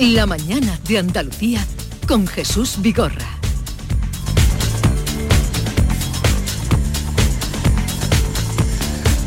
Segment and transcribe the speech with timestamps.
[0.00, 1.64] La mañana de Andalucía
[2.08, 3.38] con Jesús Vigorra.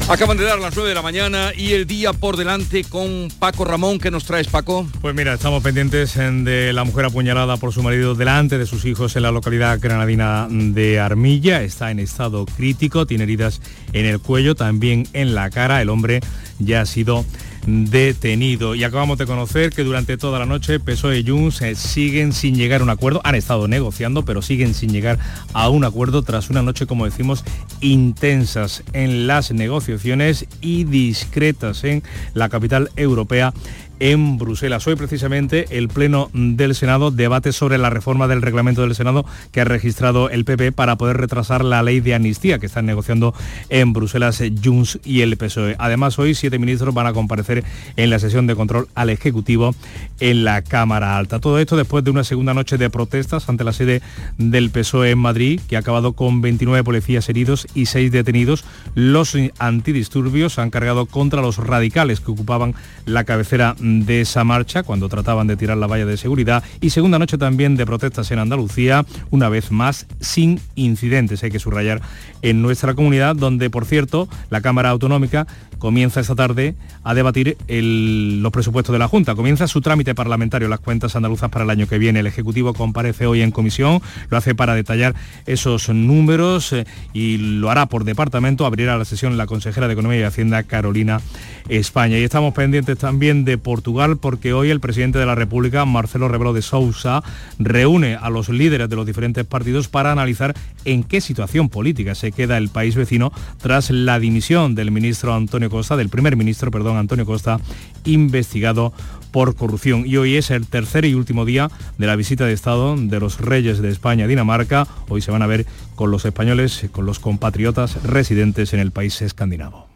[0.10, 3.64] Acaban de dar las 9 de la mañana y el día por delante con Paco
[3.64, 3.98] Ramón.
[3.98, 4.86] ¿Qué nos traes, Paco?
[5.02, 9.16] Pues mira, estamos pendientes de la mujer apuñalada por su marido delante de sus hijos
[9.16, 11.62] en la localidad granadina de Armilla.
[11.62, 13.62] Está en estado crítico, tiene heridas
[13.94, 15.82] en el cuello, también en la cara.
[15.82, 16.20] El hombre
[16.60, 17.26] ya ha sido
[17.68, 18.74] detenido.
[18.76, 22.56] Y acabamos de conocer que durante toda la noche PSOE y Junts eh, siguen sin
[22.56, 23.22] llegar a un acuerdo.
[23.24, 25.20] Han estado negociando, pero siguen sin llegar
[25.54, 27.44] a un acuerdo tras una noche, como decimos,
[27.82, 33.54] intensas en las negociaciones y discretas en la capital europea
[34.00, 34.86] en Bruselas.
[34.88, 39.62] Hoy precisamente el Pleno del Senado debate sobre la reforma del reglamento del Senado que
[39.62, 43.34] ha registrado el PP para poder retrasar la ley de amnistía que están negociando
[43.70, 45.76] en Bruselas Junts y el PSOE.
[45.80, 47.64] Además, hoy siete ministros van a comparecer
[47.96, 49.74] en la sesión de control al Ejecutivo
[50.20, 51.40] en la Cámara Alta.
[51.40, 54.02] Todo esto después de una segunda noche de protestas ante la sede
[54.38, 58.64] del PSOE en Madrid, que ha acabado con 29 policías heridos y 6 detenidos.
[58.96, 63.76] Los antidisturbios han cargado contra los radicales que ocupaban la cabecera
[64.08, 67.86] esa marcha cuando trataban de tirar la valla de seguridad y segunda noche también de
[67.86, 72.02] protestas en Andalucía, una vez más sin incidentes, hay que subrayar,
[72.42, 78.52] en nuestra comunidad, donde por cierto la Cámara Autonómica comienza esta tarde a debatir los
[78.52, 79.36] presupuestos de la Junta.
[79.36, 82.20] Comienza su trámite parlamentario, las cuentas andaluzas para el año que viene.
[82.20, 87.70] El Ejecutivo comparece hoy en comisión, lo hace para detallar esos números eh, y lo
[87.70, 88.66] hará por departamento.
[88.66, 91.22] Abrirá la sesión la consejera de Economía y Hacienda, Carolina
[91.70, 92.18] España.
[92.18, 96.52] Y estamos pendientes también de Portugal porque hoy el presidente de la República, Marcelo Rebelo
[96.52, 97.22] de Sousa,
[97.60, 102.32] reúne a los líderes de los diferentes partidos para analizar en qué situación política se
[102.32, 106.98] queda el país vecino tras la dimisión del ministro Antonio Costa, del primer ministro, perdón,
[106.98, 107.60] Antonio Costa,
[108.04, 108.94] investigado
[109.32, 110.08] por corrupción.
[110.08, 113.40] Y hoy es el tercer y último día de la visita de Estado de los
[113.40, 114.88] reyes de España Dinamarca.
[115.08, 119.22] Hoy se van a ver con los españoles, con los compatriotas residentes en el país
[119.22, 119.88] escandinavo.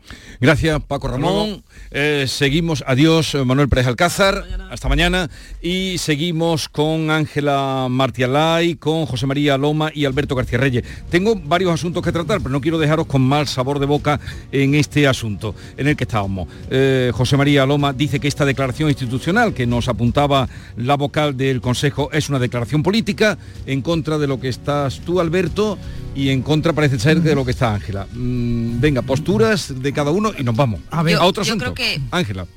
[0.42, 1.64] Gracias, Paco Ramón.
[1.92, 4.44] Eh, seguimos, adiós, Manuel Pérez Alcázar.
[4.72, 5.30] Hasta mañana.
[5.62, 10.84] Y seguimos con Ángela Martialay, con José María Loma y Alberto García Reyes.
[11.12, 14.20] Tengo varios asuntos que tratar, pero no quiero dejaros con mal sabor de boca
[14.52, 16.48] en este asunto en el que estábamos.
[16.72, 21.62] Eh, José María Loma dice que esta declaración institucional que nos apuntaba la vocal del
[21.62, 23.38] Consejo es una declaración política
[23.68, 25.78] en contra de lo que estás tú, Alberto,
[26.16, 28.08] y en contra parece ser de lo que está Ángela.
[28.12, 30.82] Mm, venga, posturas de cada uno y nos vamos.
[30.90, 31.74] A ver, a otro asunto.
[32.12, 32.48] Ángela.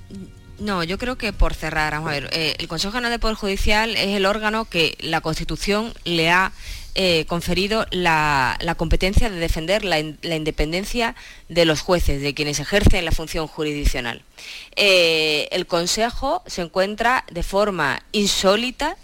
[0.59, 3.37] No, yo creo que por cerrar, vamos a ver, eh, el Consejo General de Poder
[3.37, 6.53] Judicial es el órgano que la Constitución le ha
[6.95, 11.17] eh, conferido la, competencia de defender la, independencia
[11.49, 14.23] de los jueces, de quienes ejercen la función jurisdiccional.
[14.77, 18.97] Eh, el Consejo se encuentra de forma insólita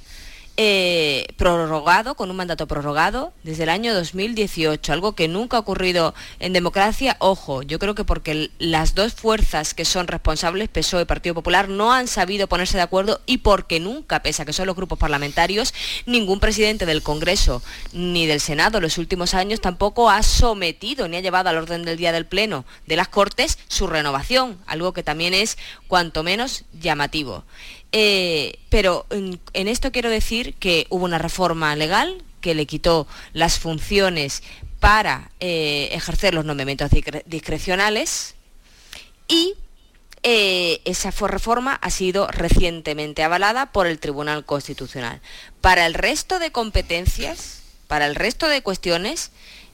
[0.62, 6.14] eh, prorrogado, con un mandato prorrogado desde el año 2018, algo que nunca ha ocurrido
[6.38, 7.16] en democracia.
[7.18, 11.70] Ojo, yo creo que porque las dos fuerzas que son responsables, PSOE y Partido Popular,
[11.70, 14.98] no han sabido ponerse de acuerdo y porque nunca, pese a que son los grupos
[14.98, 15.72] parlamentarios,
[16.04, 17.62] ningún presidente del Congreso
[17.94, 21.86] ni del Senado en los últimos años tampoco ha sometido ni ha llevado al orden
[21.86, 25.56] del día del Pleno de las Cortes su renovación, algo que también es
[25.88, 27.44] cuanto menos llamativo.
[27.92, 33.58] Eh, pero en, esto quiero decir que hubo una reforma legal que le quitó las
[33.58, 34.42] funciones
[34.78, 36.90] para eh, ejercer los nombramientos
[37.26, 38.36] discrecionales
[39.28, 39.54] y
[40.22, 45.20] eh, esa reforma ha sido recientemente avalada por el Tribunal Constitucional.
[45.60, 49.32] Para el resto de competencias, para el resto de cuestiones,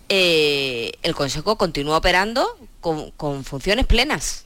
[0.08, 2.46] el Consejo continúa operando
[2.80, 4.45] con funciones plenas.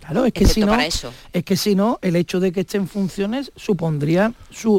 [0.00, 2.88] Claro, es que, si no, es que si no, el hecho de que esté en
[2.88, 4.32] funciones supondría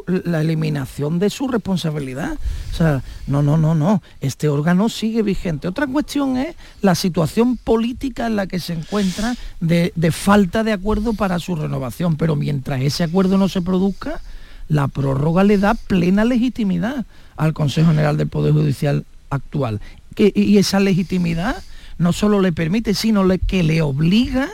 [0.07, 2.37] la eliminación de su responsabilidad.
[2.71, 4.01] O sea, no, no, no, no.
[4.19, 5.67] Este órgano sigue vigente.
[5.67, 10.73] Otra cuestión es la situación política en la que se encuentra de, de falta de
[10.73, 12.17] acuerdo para su renovación.
[12.17, 14.21] Pero mientras ese acuerdo no se produzca,
[14.67, 17.05] la prórroga le da plena legitimidad
[17.37, 19.81] al Consejo General del Poder Judicial actual.
[20.17, 21.63] y esa legitimidad
[22.01, 24.49] no solo le permite, sino que le obliga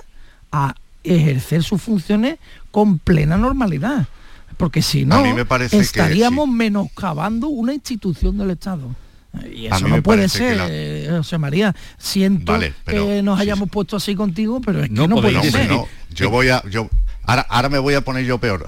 [0.66, 2.38] a ejercer sus funciones
[2.72, 4.08] con plena normalidad.
[4.58, 5.24] Porque si no,
[5.72, 8.96] estaríamos menoscabando una institución del Estado.
[9.54, 11.76] Y eso no puede ser, José María.
[11.98, 15.70] Siento que nos hayamos puesto así contigo, pero es que no, puede ser.
[16.10, 16.64] yo voy a...
[16.70, 16.90] Yo,
[17.24, 18.66] ahora, ahora me voy a poner yo peor.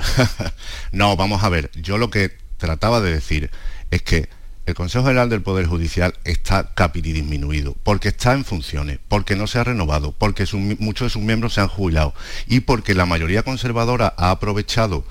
[0.91, 1.71] no, vamos a ver.
[1.73, 3.49] Yo lo que trataba de decir
[3.89, 4.29] es que
[4.69, 9.59] el Consejo General del Poder Judicial está disminuido, porque está en funciones, porque no se
[9.59, 10.45] ha renovado, porque
[10.79, 12.13] muchos de sus miembros se han jubilado
[12.47, 15.03] y porque la mayoría conservadora ha aprovechado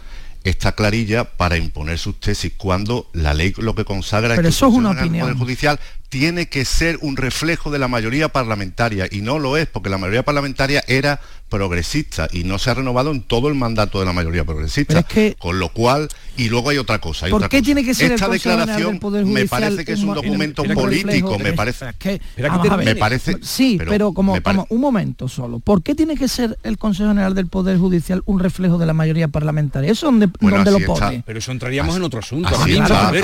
[0.44, 4.68] esta clarilla para imponer sus tesis cuando la ley lo que consagra es que eso
[4.68, 5.26] es una opinión.
[5.26, 9.66] Poder Judicial tiene que ser un reflejo de la mayoría parlamentaria y no lo es
[9.66, 14.00] porque la mayoría parlamentaria era progresista y no se ha renovado en todo el mandato
[14.00, 15.04] de la mayoría progresista.
[15.38, 17.28] con lo cual, y luego hay otra cosa.
[17.28, 21.52] ¿Por qué tiene que ser Esta declaración me parece que es un documento político, me
[21.52, 21.86] parece.
[22.84, 23.38] me parece.
[23.42, 24.36] Sí, pero, como,
[24.68, 25.58] un momento solo.
[25.58, 28.92] ¿Por qué tiene que ser el Consejo General del Poder Judicial un reflejo de la
[28.92, 29.90] mayoría parlamentaria?
[29.90, 31.22] Eso donde, donde lo pone.
[31.26, 32.50] Pero eso entraríamos en otro asunto.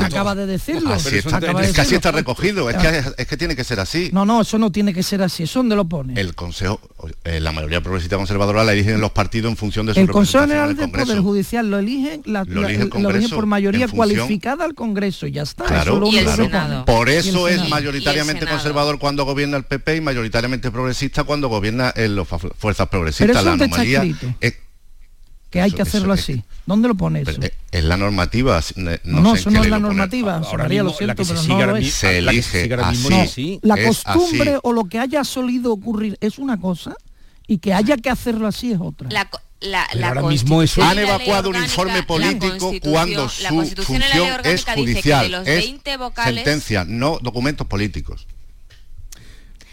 [0.00, 0.94] acaba de decirlo.
[0.94, 2.70] es que así está recogido.
[2.70, 4.10] Es que, es que tiene que ser así.
[4.12, 5.44] No, no, eso no tiene que ser así.
[5.44, 6.20] ¿Eso dónde lo pone?
[6.20, 6.80] El Consejo,
[7.24, 10.44] eh, la mayoría progresista conservadora la eligen los partidos en función de su El Consejo
[10.44, 12.88] General del Poder Judicial lo eligen, la, lo, elige
[13.34, 15.64] por mayoría cualificada al Congreso, ya está.
[15.64, 16.00] Claro,
[16.86, 22.16] Por eso es mayoritariamente conservador cuando gobierna el PP y mayoritariamente progresista cuando gobierna en
[22.16, 23.28] las fuerzas progresistas.
[23.28, 24.04] Pero la anomalía
[24.40, 24.54] es,
[25.54, 26.42] que hay que hacerlo así.
[26.66, 27.40] ¿Dónde lo pone eso?
[27.70, 28.60] Es la normativa.
[28.74, 30.42] No, no, eso no es la normativa.
[30.58, 31.94] María, lo siento, pero no lo es.
[31.94, 33.60] Se elige así.
[33.62, 36.96] La costumbre o lo que haya solido ocurrir es una cosa
[37.46, 39.08] y que haya que hacerlo así es otra.
[39.10, 39.28] La,
[39.60, 43.46] la, ahora mismo eso han evacuado un informe político cuando su
[43.82, 44.02] función
[44.44, 45.74] es judicial, es
[46.24, 48.26] sentencia, no documentos políticos.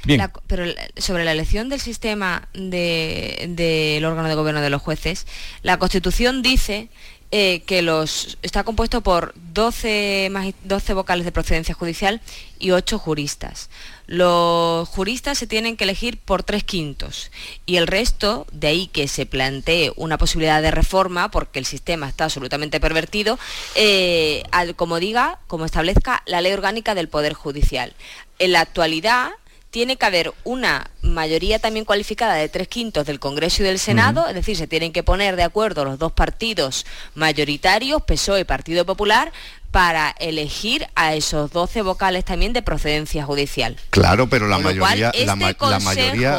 [0.04, 0.32] Bien.
[0.48, 0.66] pero
[0.98, 5.28] sobre la elección del sistema del de, órgano de gobierno de los jueces,
[5.62, 6.90] la Constitución dice
[7.32, 12.20] eh, que los, está compuesto por 12, 12 vocales de procedencia judicial
[12.60, 13.70] y 8 juristas.
[14.06, 17.32] Los juristas se tienen que elegir por tres quintos
[17.66, 22.10] y el resto, de ahí que se plantee una posibilidad de reforma, porque el sistema
[22.10, 23.40] está absolutamente pervertido,
[23.76, 24.44] eh,
[24.76, 27.94] como diga, como establezca la ley orgánica del Poder Judicial.
[28.40, 29.30] En la actualidad,
[29.72, 34.28] tiene que haber una mayoría también cualificada de tres quintos del Congreso y del Senado,
[34.28, 36.86] es decir, se tienen que poner de acuerdo los dos partidos
[37.16, 39.32] mayoritarios, PSOE y Partido Popular,
[39.72, 43.78] para elegir a esos 12 vocales también de procedencia judicial.
[43.90, 45.36] Claro, pero la mayoría, este la,
[45.80, 46.38] mayoría,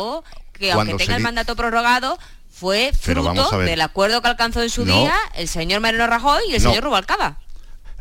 [0.53, 2.19] que aunque tenga el mandato prorrogado,
[2.51, 6.61] fue fruto del acuerdo que alcanzó en su día el señor Mariano Rajoy y el
[6.61, 7.39] señor Rubalcaba.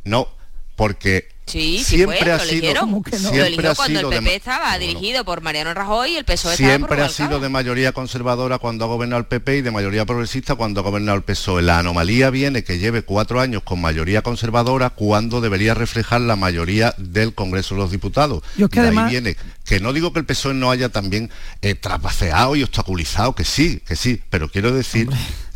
[0.04, 0.28] No,
[0.76, 3.30] porque Sí, siempre sí fue, ha lo sido, que no?
[3.30, 7.10] siempre lo cuando el PP estaba dirigido por Mariano Rajoy y el PSOE Siempre ha
[7.10, 10.84] sido de mayoría conservadora cuando ha gobernado el PP y de mayoría progresista cuando ha
[10.84, 11.62] gobernado el PSOE.
[11.62, 16.96] La anomalía viene que lleve cuatro años con mayoría conservadora cuando debería reflejar la mayoría
[16.98, 18.44] del Congreso de los Diputados.
[18.56, 21.30] Yo que ahí viene que no digo que el PSOE no haya también
[21.62, 25.10] eh, trapaceado y obstaculizado, que sí, que sí, pero quiero decir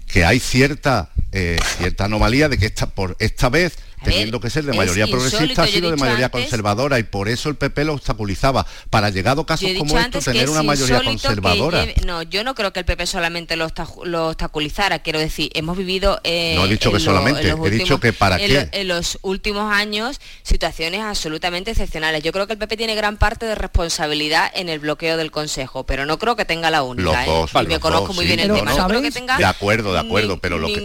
[0.07, 4.65] que hay cierta eh, cierta anomalía de que esta por esta vez teniendo que ser
[4.65, 8.65] de mayoría progresista, ha sido de mayoría conservadora y por eso el PP lo obstaculizaba.
[8.89, 11.85] Para llegado casos como estos, tener una mayoría conservadora.
[12.05, 13.67] no, yo no creo que el PP solamente lo,
[14.03, 16.19] lo obstaculizara, quiero decir, hemos vivido...
[16.23, 18.69] Eh, no he dicho que solamente, he dicho que para qué.
[18.71, 22.23] en los últimos años, situaciones absolutamente excepcionales.
[22.23, 25.85] Yo creo que el PP tiene gran parte de responsabilidad en el bloqueo del Consejo,
[25.85, 27.25] pero no creo que tenga la única.
[27.25, 27.67] Los ¿eh?
[27.67, 28.73] me conozco muy bien el tema.
[28.73, 30.81] No creo que tenga de acuerdo, de acuerdo, pero lo que,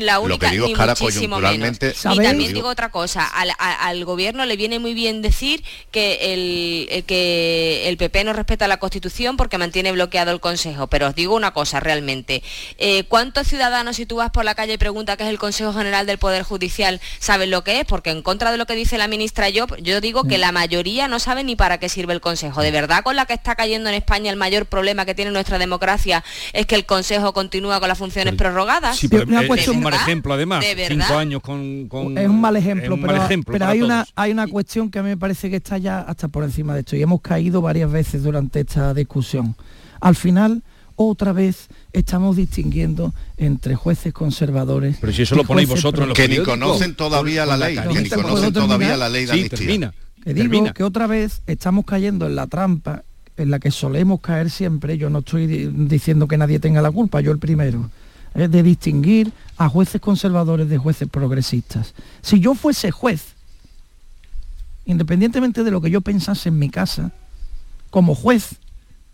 [0.00, 1.94] la única, lo que digo es cara coyunturalmente...
[2.02, 7.96] también digo otra cosa, al, gobierno le viene muy bien decir que el, que el
[7.96, 11.80] PP no respeta la Constitución porque mantiene bloqueado el Consejo, pero os digo una cosa
[11.80, 12.42] realmente,
[12.78, 15.72] eh, ¿cuántos ciudadanos si tú vas por la calle y preguntas qué es el Consejo
[15.72, 17.86] General del Poder Judicial saben lo que es?
[17.86, 21.08] Porque en contra de lo que dice la ministra yo, yo digo que la mayoría
[21.08, 22.62] no sabe ni para qué sirve el Consejo.
[22.62, 25.58] De verdad con la que está cayendo en España el mayor problema que tiene nuestra
[25.58, 28.96] democracia es que el Consejo continúa con las funciones prorrogadas.
[28.96, 33.66] Sí, pero es un mal ejemplo además, cinco años con, Es un mal ejemplo pero,
[33.66, 36.44] hay, una, hay una cuestión que a mí me parece que está ya hasta por
[36.44, 39.56] encima de esto y hemos caído varias veces durante esta discusión.
[40.00, 40.62] Al final,
[40.96, 44.98] otra vez estamos distinguiendo entre jueces conservadores.
[45.00, 48.02] Pero si eso lo ponéis vosotros en los Que ni conocen todavía la ley, que
[48.02, 52.26] ni conocen todavía la ley de sí, termina, que digo que otra vez estamos cayendo
[52.26, 53.04] en la trampa
[53.36, 57.20] en la que solemos caer siempre, yo no estoy diciendo que nadie tenga la culpa,
[57.20, 57.90] yo el primero,
[58.34, 61.94] de distinguir a jueces conservadores de jueces progresistas.
[62.20, 63.34] Si yo fuese juez,
[64.84, 67.12] independientemente de lo que yo pensase en mi casa,
[67.90, 68.56] como juez,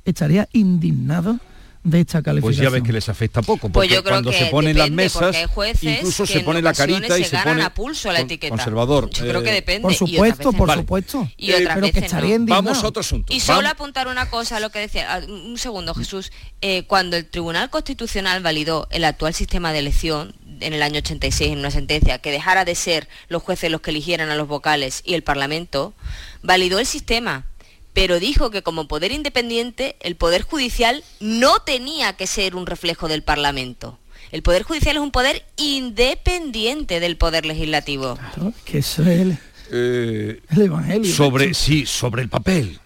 [0.04, 1.38] estaría indignado
[1.82, 2.42] de esta calificación.
[2.42, 5.37] Pues ya ves que les afecta poco, pues porque cuando se ponen las mesas,
[5.80, 8.54] incluso se pone la carita y se, pone a pulso la etiqueta.
[8.54, 9.08] conservador.
[9.10, 9.82] Yo creo que eh, depende.
[9.82, 11.28] Por supuesto, por supuesto.
[11.37, 13.32] Y otra pero que estaría Vamos a otro asunto.
[13.32, 17.70] Y solo apuntar una cosa, lo que decía, un segundo Jesús, eh, cuando el Tribunal
[17.70, 22.30] Constitucional validó el actual sistema de elección en el año 86 en una sentencia que
[22.30, 25.94] dejara de ser los jueces los que eligieran a los vocales y el Parlamento,
[26.42, 27.46] validó el sistema
[27.92, 33.09] pero dijo que como poder independiente el poder judicial no tenía que ser un reflejo
[33.09, 33.99] del Parlamento.
[34.32, 38.16] El Poder Judicial es un poder independiente del Poder Legislativo.
[38.16, 39.38] Claro, que eso es el,
[39.73, 41.12] Eh, el Evangelio.
[41.14, 42.78] sobre, sí, sobre el papel.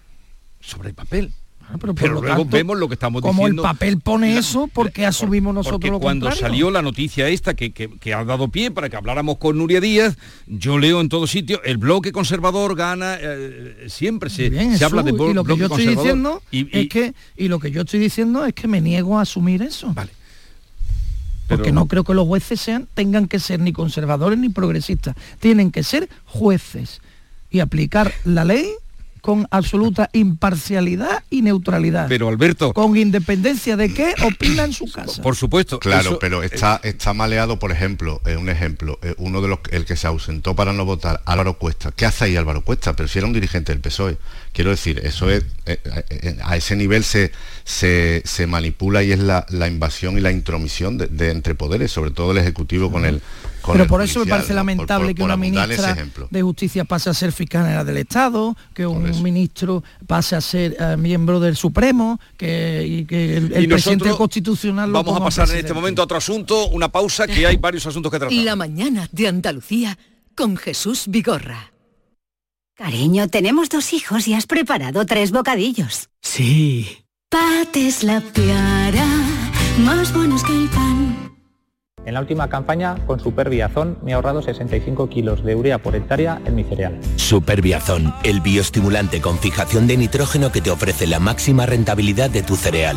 [0.60, 1.32] Sobre el papel.
[1.66, 3.62] Ah, pero luego tanto, vemos lo que estamos como diciendo.
[3.62, 6.46] el papel pone eso, ¿por qué asumimos nosotros Porque lo cuando contrario?
[6.48, 9.80] salió la noticia esta que, que- que ha dado pie para que habláramos con Nuria
[9.80, 10.16] Díaz,
[10.46, 14.82] yo leo en todo sitio, el bloque conservador gana, eh, siempre se, Bien, se Jesús,
[14.84, 17.48] habla de blo- y lo que bloque yo estoy diciendo y- y- es que y
[17.48, 19.92] lo que yo estoy diciendo es que me niego a asumir eso.
[19.94, 20.10] Vale.
[21.48, 25.70] Porque no creo que los jueces sean tengan que ser ni conservadores ni progresistas, tienen
[25.70, 27.00] que ser jueces
[27.50, 28.66] y aplicar la ley
[29.24, 32.08] con absoluta imparcialidad y neutralidad.
[32.10, 35.22] Pero Alberto, con independencia de qué opina en su casa.
[35.22, 35.78] por supuesto.
[35.80, 39.60] Claro, eso- pero está, está maleado, por ejemplo, eh, un ejemplo, eh, uno de los
[39.70, 41.90] el que se ausentó para no votar, Álvaro Cuesta.
[41.96, 42.94] ¿Qué hace ahí Álvaro Cuesta?
[42.94, 44.18] Pero si era un dirigente del PSOE.
[44.52, 47.32] Quiero decir, eso es, eh, eh, a ese nivel se,
[47.64, 51.90] se, se manipula y es la, la invasión y la intromisión de, de entre poderes,
[51.90, 53.20] sobre todo el Ejecutivo con el
[53.72, 55.96] Pero por eso me parece lamentable por- que una ministra
[56.30, 60.76] de Justicia pase a ser fiscal general del Estado, que un ministro pase a ser
[60.78, 65.24] eh, miembro del Supremo, que, y que el, el y presidente constitucional lo Vamos a
[65.24, 68.36] pasar en este momento a otro asunto, una pausa, que hay varios asuntos que tratar.
[68.36, 69.98] La mañana de Andalucía
[70.34, 71.70] con Jesús Vigorra.
[72.76, 76.08] Cariño, tenemos dos hijos y has preparado tres bocadillos.
[76.20, 76.88] Sí.
[77.30, 79.06] Pates la piara,
[79.78, 80.93] más buenos que el pan.
[82.06, 86.40] En la última campaña, con Superbiazón, me he ahorrado 65 kilos de urea por hectárea
[86.44, 86.98] en mi cereal.
[87.16, 92.56] Superbiazón, el bioestimulante con fijación de nitrógeno que te ofrece la máxima rentabilidad de tu
[92.56, 92.96] cereal.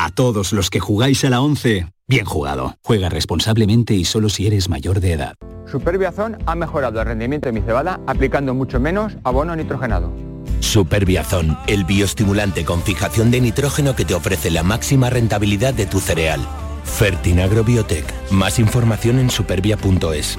[0.00, 2.76] A todos los que jugáis a la 11, bien jugado.
[2.84, 5.34] Juega responsablemente y solo si eres mayor de edad.
[5.66, 10.12] Superbiazón ha mejorado el rendimiento de mi cebada aplicando mucho menos abono nitrogenado.
[10.60, 15.98] Superbiazón, el bioestimulante con fijación de nitrógeno que te ofrece la máxima rentabilidad de tu
[15.98, 16.46] cereal.
[16.84, 18.06] Fertinagro Biotech.
[18.30, 20.38] Más información en supervia.es.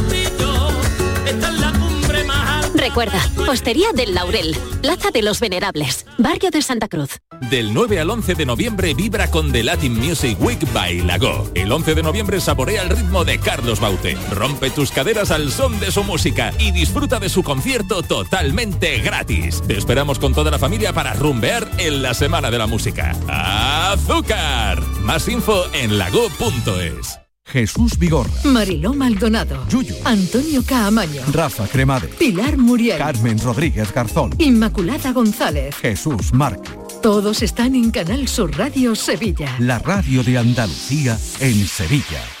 [2.81, 7.19] Recuerda, Hostería del Laurel, Plaza de los Venerables, Barrio de Santa Cruz.
[7.51, 11.47] Del 9 al 11 de noviembre vibra con The Latin Music Week by Lago.
[11.53, 14.17] El 11 de noviembre saborea el ritmo de Carlos Baute.
[14.31, 19.61] Rompe tus caderas al son de su música y disfruta de su concierto totalmente gratis.
[19.61, 23.15] Te esperamos con toda la familia para rumbear en la Semana de la Música.
[23.27, 24.81] ¡Azúcar!
[25.01, 27.20] Más info en lago.es.
[27.51, 35.11] Jesús Vigorra, Mariló Maldonado, Yuyu, Antonio Caamaño, Rafa Cremade, Pilar Muriel, Carmen Rodríguez Garzón, Inmaculada
[35.11, 35.75] González.
[35.75, 36.73] Jesús Márquez.
[37.01, 39.55] Todos están en Canal Sur Radio Sevilla.
[39.59, 42.40] La radio de Andalucía en Sevilla.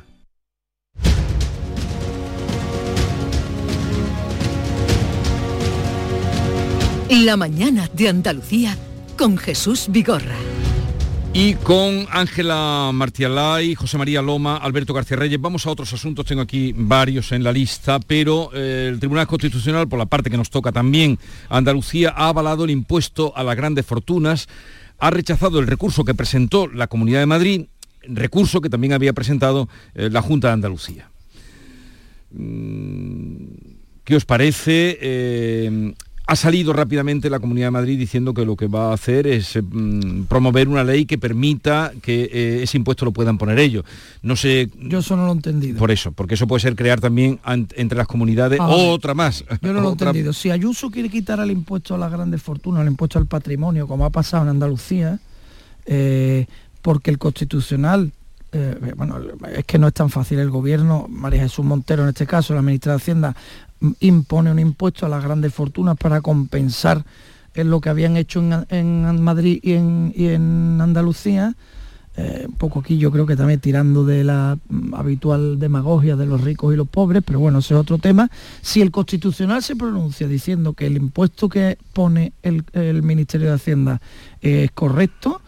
[7.11, 8.77] La mañana de Andalucía
[9.17, 10.37] con Jesús Vigorra.
[11.33, 15.41] Y con Ángela Martialay, José María Loma, Alberto García Reyes.
[15.41, 19.89] Vamos a otros asuntos, tengo aquí varios en la lista, pero eh, el Tribunal Constitucional,
[19.89, 23.85] por la parte que nos toca también, Andalucía ha avalado el impuesto a las grandes
[23.85, 24.47] fortunas,
[24.97, 27.65] ha rechazado el recurso que presentó la Comunidad de Madrid,
[28.03, 31.11] recurso que también había presentado eh, la Junta de Andalucía.
[32.31, 33.47] Mm,
[34.05, 34.97] ¿Qué os parece?
[35.01, 35.93] Eh,
[36.27, 39.59] ha salido rápidamente la Comunidad de Madrid diciendo que lo que va a hacer es
[39.61, 43.83] mm, promover una ley que permita que eh, ese impuesto lo puedan poner ellos.
[44.21, 44.69] No sé.
[44.79, 45.77] Yo eso no lo he entendido.
[45.77, 47.39] Por eso, porque eso puede ser crear también
[47.75, 49.43] entre las comunidades otra más.
[49.61, 50.31] Yo no lo he entendido.
[50.31, 54.05] Si Ayuso quiere quitar el impuesto a las grandes fortunas, el impuesto al patrimonio, como
[54.05, 55.19] ha pasado en Andalucía,
[55.85, 56.45] eh,
[56.81, 58.11] porque el constitucional
[58.53, 59.17] eh, bueno,
[59.55, 60.39] es que no es tan fácil.
[60.39, 63.35] El gobierno, María Jesús Montero en este caso, la ministra de Hacienda,
[63.99, 67.03] impone un impuesto a las grandes fortunas para compensar
[67.53, 71.55] en lo que habían hecho en, Madrid y en, Andalucía.
[72.17, 76.25] Eh, un poco aquí yo creo que también tirando de la mm, habitual demagogia de
[76.25, 78.29] los ricos y los pobres, pero bueno, ese es otro tema.
[78.61, 82.63] Si el Constitucional se pronuncia diciendo que el impuesto que pone el,
[83.01, 84.01] Ministerio de Hacienda
[84.41, 85.41] es correcto,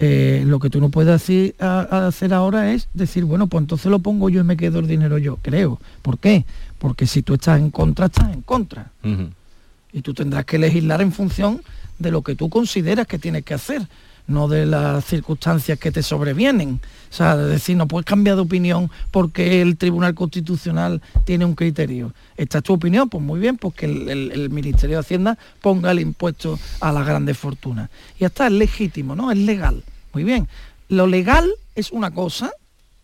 [0.00, 1.14] eh, lo que tú no puedes
[1.60, 5.18] hacer ahora es decir, bueno, pues entonces lo pongo yo y me quedo el dinero
[5.18, 5.78] yo, creo.
[6.02, 6.44] ¿Por qué?
[6.80, 8.90] porque si tú estás en contra, estás en contra.
[9.92, 11.60] Y tú tendrás que legislar en función
[11.98, 13.86] de lo que tú consideras que tienes que hacer,
[14.26, 16.80] no de las circunstancias que te sobrevienen.
[17.10, 21.54] O sea, es decir, no puedes cambiar de opinión porque el Tribunal Constitucional tiene un
[21.54, 22.14] criterio.
[22.36, 26.00] Esta es tu opinión, pues muy bien, porque el, el Ministerio de Hacienda ponga el
[26.00, 27.90] impuesto a las grandes fortunas.
[28.18, 29.30] Y hasta es legítimo, ¿no?
[29.32, 29.82] Es legal.
[30.12, 30.48] Muy bien.
[30.88, 32.52] Lo legal es una cosa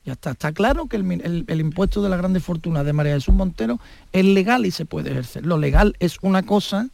[0.07, 3.81] ya está, está claro que el, impuesto de la grande fortuna de María Jesús Montero
[4.13, 5.45] es legal y se puede ejercer.
[5.45, 6.91] Lo legal es una cosa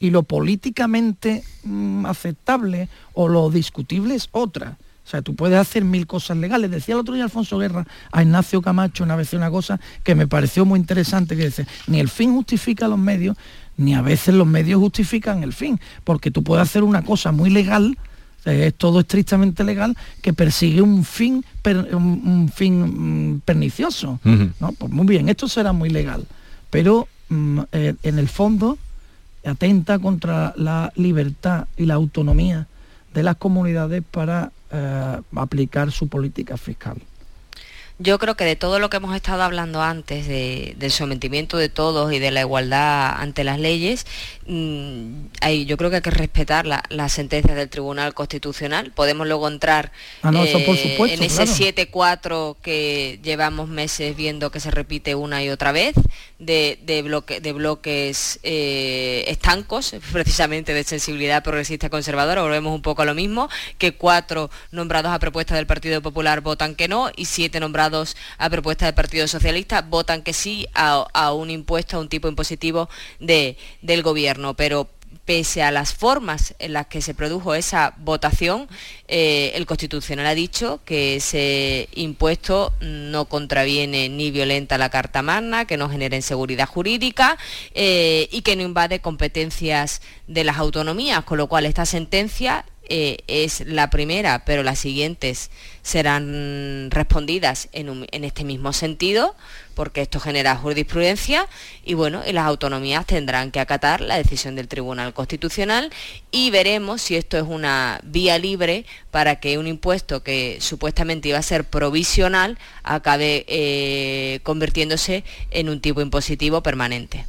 [0.00, 4.76] y lo políticamente mm, aceptable o lo discutible es otra.
[5.04, 6.70] O sea, tú puedes hacer mil cosas legales.
[6.70, 10.26] Decía el otro día Alfonso Guerra a Ignacio Camacho una vez una cosa que me
[10.26, 13.36] pareció muy interesante, que dice, ni el fin justifica los medios,
[13.78, 17.48] ni a veces los medios justifican el fin, porque tú puedes hacer una cosa muy
[17.48, 17.96] legal
[18.44, 21.44] es todo estrictamente legal que persigue un fin,
[21.92, 24.20] un, fin mm, pernicioso.
[24.24, 24.72] ¿no?
[24.72, 26.24] Pues muy bien, esto será muy legal,
[26.70, 28.78] pero mm, eh, en el fondo
[29.48, 32.66] atenta contra la libertad y la autonomía
[33.14, 36.96] de las comunidades para eh, aplicar su política fiscal.
[38.00, 42.12] Yo creo que de todo lo que hemos estado hablando antes, del sometimiento de todos
[42.12, 44.06] y de la igualdad ante las leyes,
[44.46, 45.24] mm,
[45.66, 48.92] yo creo que hay que respetar las sentencias del Tribunal Constitucional.
[48.92, 49.90] Podemos luego entrar
[50.22, 55.72] ah, eh, en ese 7-4 que llevamos meses viendo que se repite una y otra
[55.72, 55.96] vez,
[56.38, 62.42] de, de bloques eh, estancos, precisamente de sensibilidad progresista conservadora.
[62.42, 66.76] Volvemos un poco a lo mismo, que cuatro nombrados a propuesta del Partido Popular votan
[66.76, 67.87] que no y siete nombrados
[68.38, 72.88] a propuesta del Partido Socialista votan que sí a, un impuesto, a un tipo impositivo
[73.20, 74.88] de, del gobierno, pero
[75.24, 78.66] pese a las formas en las que se produjo esa votación,
[79.08, 85.66] eh, el Constitucional ha dicho que ese impuesto no contraviene ni violenta la Carta Magna,
[85.66, 87.36] que no genera inseguridad jurídica
[87.74, 93.18] eh, y que no invade competencias de las autonomías, con lo cual esta sentencia eh,
[93.26, 95.50] es la primera, pero las siguientes
[95.82, 99.34] serán respondidas en, este mismo sentido,
[99.74, 101.46] porque esto genera jurisprudencia
[101.84, 105.90] y bueno, y las autonomías tendrán que acatar la decisión del Tribunal Constitucional
[106.30, 111.38] y veremos si esto es una vía libre para que un impuesto que supuestamente iba
[111.38, 117.24] a ser provisional acabe eh, convirtiéndose en un tipo impositivo permanente.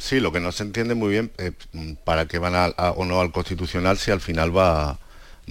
[0.00, 1.30] Sí, lo que no se entiende muy bien
[1.72, 4.98] mm, para qué van o no al constitucional si al final va,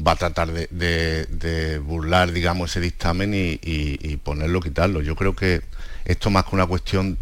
[0.06, 5.02] a tratar de, burlar, digamos, ese dictamen y, ponerlo, quitarlo.
[5.02, 5.62] Yo creo que
[6.04, 7.20] esto más que una cuestión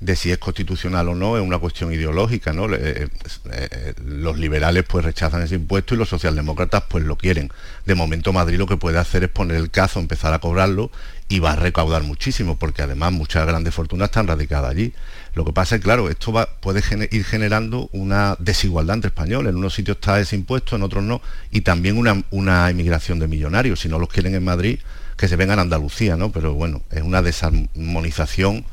[0.00, 2.66] de si es constitucional o no es una cuestión ideológica, ¿no?
[2.74, 3.08] Eh,
[3.52, 7.50] eh, los liberales pues rechazan ese impuesto y los socialdemócratas pues lo quieren.
[7.86, 10.90] De momento Madrid lo que puede hacer es poner el cazo, empezar a cobrarlo
[11.30, 14.92] y va a recaudar muchísimo, porque además muchas grandes fortunas están radicadas allí.
[15.36, 19.50] Lo que pasa es, claro, esto va, puede ir generando una desigualdad entre españoles.
[19.50, 21.20] En unos sitios está ese impuesto, en otros no,
[21.50, 23.80] y también una, una inmigración de millonarios.
[23.80, 24.78] Si no los quieren en Madrid,
[25.14, 26.32] que se vengan a Andalucía, ¿no?
[26.32, 28.64] Pero bueno, es una desarmonización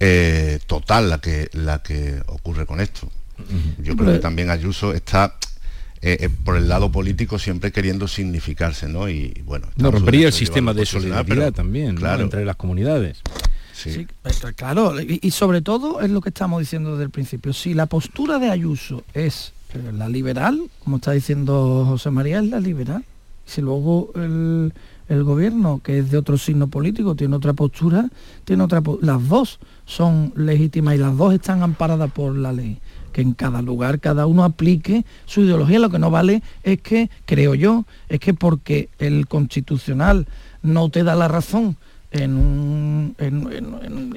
[0.00, 3.08] eh, total la que, la que ocurre con esto.
[3.78, 5.36] Yo creo que también Ayuso está
[6.00, 9.08] eh, eh, por el lado político siempre queriendo significarse, ¿no?
[9.08, 9.68] Y bueno.
[9.76, 12.24] No, rompería el sistema de solidaridad también, claro.
[12.24, 13.22] entre las comunidades.
[13.90, 14.06] Sí.
[14.56, 17.52] claro, y, sobre todo es lo que estamos diciendo desde el principio.
[17.52, 19.52] Si la postura de Ayuso es
[19.92, 23.04] la liberal, como está diciendo José María, es la liberal.
[23.44, 24.72] Si luego el,
[25.08, 28.08] el gobierno, que es de otro signo político, tiene otra postura,
[28.44, 32.78] tiene otra las dos son legítimas y las dos están amparadas por la ley.
[33.12, 35.78] Que en cada lugar cada uno aplique su ideología.
[35.78, 40.26] Lo que no vale es que, creo yo, es que porque el constitucional
[40.62, 41.76] no te da la razón
[42.12, 43.14] en,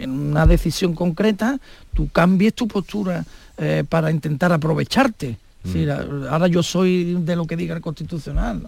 [0.08, 1.60] una decisión concreta,
[1.94, 3.26] tú cambies tu postura
[3.58, 5.38] eh, para intentar aprovecharte.
[5.64, 6.28] Mm.
[6.30, 8.62] ahora yo soy de lo que diga el constitucional.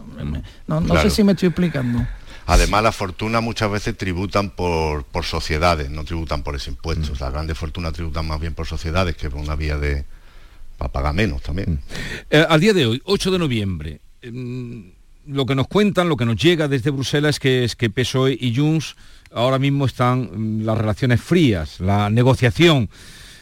[0.65, 1.99] No, no sé si me estoy explicando.
[2.47, 7.13] Además, las fortunas muchas veces tributan por, sociedades, no tributan por ese impuesto.
[7.13, 7.17] Mm.
[7.19, 10.05] Las grandes fortunas tributan más bien por sociedades que por una vía de...
[10.77, 11.73] para pagar menos también.
[11.73, 11.79] Mm.
[12.29, 14.79] Eh, al día de hoy, 8 de noviembre, mm,
[15.27, 18.37] lo que nos cuentan, lo que nos llega desde Bruselas es que, es que PSOE
[18.39, 18.95] y Junts
[19.33, 22.89] ahora mismo están las relaciones frías, la negociación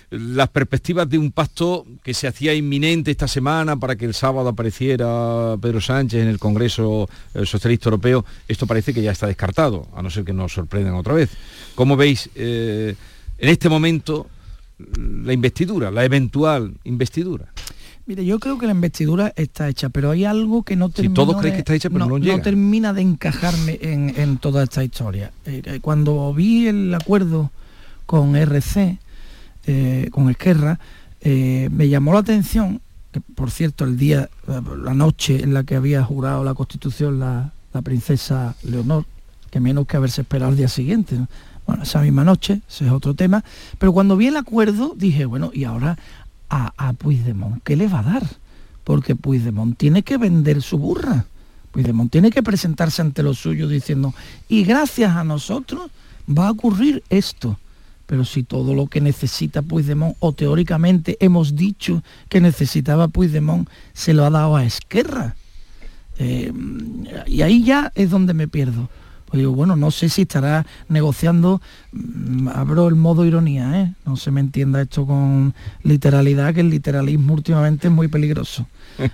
[0.10, 4.50] las perspectivas de un pacto que se hacía inminente esta semana para que el sábado
[4.50, 9.88] apareciera Pedro Sánchez en el Congreso eh, Socialista Europeo, esto parece que ya está descartado,
[9.96, 11.32] a no ser que nos sorprendan otra vez.
[11.74, 12.96] ¿Cómo veis eh,
[13.38, 14.28] en este momento
[14.88, 17.46] la investidura, la eventual investidura?
[18.08, 21.42] Mire, yo creo que la investidura está hecha, pero hay algo que no termina, todos
[21.42, 25.32] que está hecha, pero no, termina de encajarme en, toda esta historia.
[25.46, 27.50] Eh, cuando vi el acuerdo
[28.06, 29.00] con RC,
[29.66, 30.80] eh, con Esquerra,
[31.22, 32.80] eh, me llamó la atención,
[33.12, 37.52] que por cierto el día, la noche en la que había jurado la Constitución la,
[37.84, 39.06] princesa Leonor,
[39.50, 41.18] que menos que haberse esperado al día siguiente.
[41.66, 43.44] Bueno, esa misma noche, ese es otro tema.
[43.80, 45.98] Pero cuando vi el acuerdo dije, bueno, y ahora
[46.50, 48.24] a, a Puigdemont, ¿qué le va a dar?
[48.84, 51.26] Porque Puigdemont tiene que vender su burra.
[51.72, 54.14] Puigdemont tiene que presentarse ante los suyos diciendo,
[54.48, 55.90] y gracias a nosotros
[56.28, 57.58] va a ocurrir esto
[58.06, 64.14] pero si todo lo que necesita Puigdemont, o teóricamente hemos dicho que necesitaba Puigdemont, se
[64.14, 65.36] lo ha dado a Esquerra.
[66.18, 66.54] Eh,
[67.26, 68.90] y ahí ya es donde me pierdo.
[69.26, 71.62] Pues digo, bueno, no sé si estará negociando,
[71.92, 73.94] mm, abro el modo ironía, ¿eh?
[74.06, 78.68] no se me entienda esto con literalidad, que el literalismo últimamente es muy peligroso.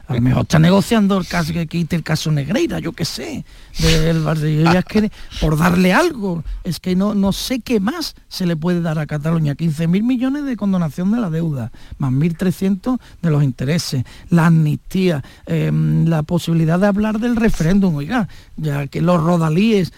[0.08, 3.46] A lo mejor está negociando el caso que quite el caso Negreira, yo qué sé,
[3.80, 4.24] del
[4.64, 8.56] ya es que por darle algo, es que no, no sé qué más se le
[8.56, 9.56] puede dar a Cataluña.
[9.56, 16.06] 15.000 millones de condonación de la deuda, más 1.300 de los intereses, la amnistía, em,
[16.06, 19.94] la posibilidad de hablar del referéndum, oiga, ya que los rodalíes,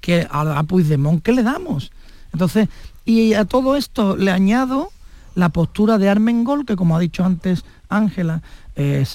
[0.00, 1.90] que a, a Puigdemont, ¿qué le damos?
[2.32, 2.68] Entonces,
[3.04, 4.90] y a todo esto le añado
[5.34, 8.42] la postura de Armengol, que como ha dicho antes Ángela,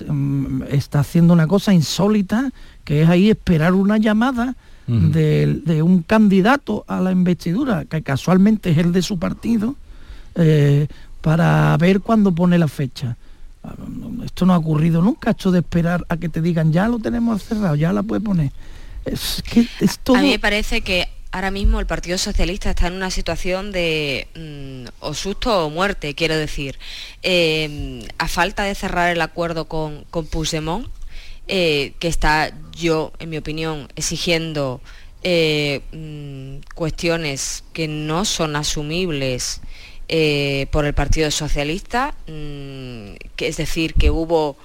[0.08, 2.52] Mm, está haciendo una cosa insólita,
[2.84, 4.56] que es ahí esperar una llamada
[4.88, 9.76] de, un candidato a la investidura, que casualmente es el de su partido,
[10.36, 10.88] eh,
[11.22, 13.18] para ver cuándo pone la fecha.
[14.24, 17.44] Esto no ha ocurrido nunca, esto de esperar a que te digan, ya lo tenemos
[17.44, 18.52] cerrado, ya la puede poner.
[19.06, 22.94] Es que es A mí me parece que ahora mismo el Partido Socialista está en
[22.94, 26.80] una situación de mm, o susto o muerte, quiero decir.
[27.24, 30.88] Eh, a falta de cerrar el acuerdo con, con Puigdemont,
[31.48, 34.82] eh, que está yo, en mi opinión, exigiendo
[35.24, 39.62] eh, mm, cuestiones que no son asumibles
[40.72, 44.56] por el Partido Socialista, mm, que es decir, que hubo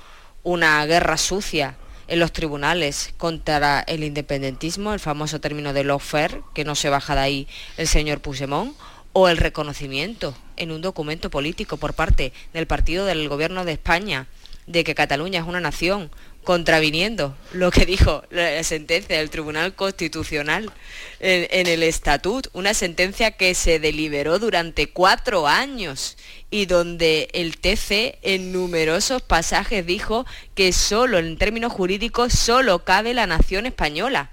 [0.45, 1.77] una guerra sucia
[2.11, 7.15] en los tribunales contra el independentismo, el famoso término de lawfare, que no se baja
[7.15, 8.77] de ahí el señor Puigdemont,
[9.13, 14.27] o el reconocimiento en un documento político por parte del partido del gobierno de España
[14.67, 16.11] de que Cataluña es una nación
[16.45, 20.73] contraviniendo lo que dijo la sentencia del Tribunal Constitucional
[21.21, 26.17] en, el Estatut, una sentencia que se deliberó durante cuatro años
[26.51, 33.15] y donde el TC en numerosos pasajes dijo que solo, en términos jurídicos, solo cabe
[33.15, 34.31] la nación española.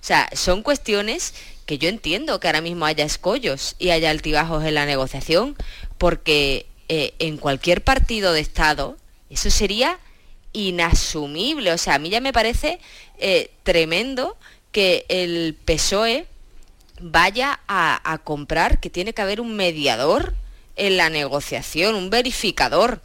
[0.00, 1.34] O sea, son cuestiones
[1.66, 5.56] que yo entiendo que ahora mismo haya escollos y haya altibajos en la negociación,
[5.98, 8.96] porque eh, en cualquier partido de Estado
[9.30, 9.98] eso sería
[10.52, 11.72] inasumible.
[11.72, 12.80] O sea, a mí ya me parece
[13.18, 14.36] eh, tremendo
[14.72, 16.26] que el PSOE
[17.00, 20.34] vaya a, comprar, que tiene que haber un mediador
[20.76, 23.00] en la negociación, un verificador.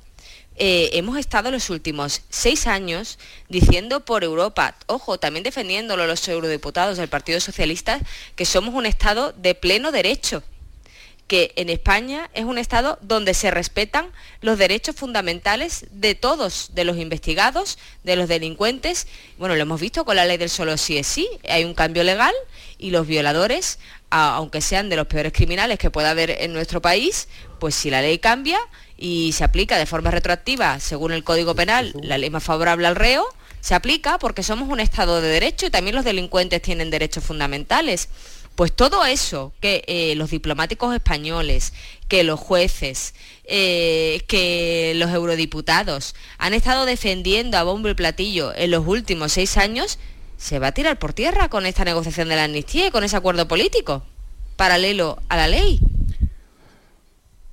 [0.57, 6.97] Eh, hemos estado los últimos seis años diciendo por Europa, ojo, también defendiéndolo los eurodiputados
[6.97, 7.99] del Partido Socialista,
[8.35, 10.43] que somos un Estado de pleno derecho
[11.27, 14.11] que en España es un Estado donde se respetan
[14.41, 19.07] los derechos fundamentales de todos, de los investigados, de los delincuentes.
[19.37, 22.03] Bueno, lo hemos visto con la ley del solo sí es sí, hay un cambio
[22.03, 22.33] legal
[22.77, 27.27] y los violadores, aunque sean de los peores criminales que pueda haber en nuestro país,
[27.59, 28.59] pues si la ley cambia
[28.97, 32.95] y se aplica de forma retroactiva según el Código Penal, la ley más favorable al
[32.95, 33.25] reo,
[33.61, 38.09] se aplica porque somos un Estado de derecho y también los delincuentes tienen derechos fundamentales.
[38.55, 41.73] Pues todo eso que eh, los diplomáticos españoles,
[42.07, 43.13] que los jueces,
[43.43, 49.57] eh, que los eurodiputados han estado defendiendo a bombo y platillo en los últimos seis
[49.57, 49.99] años,
[50.37, 53.17] se va a tirar por tierra con esta negociación de la amnistía y con ese
[53.17, 54.03] acuerdo político,
[54.55, 55.79] paralelo a la ley.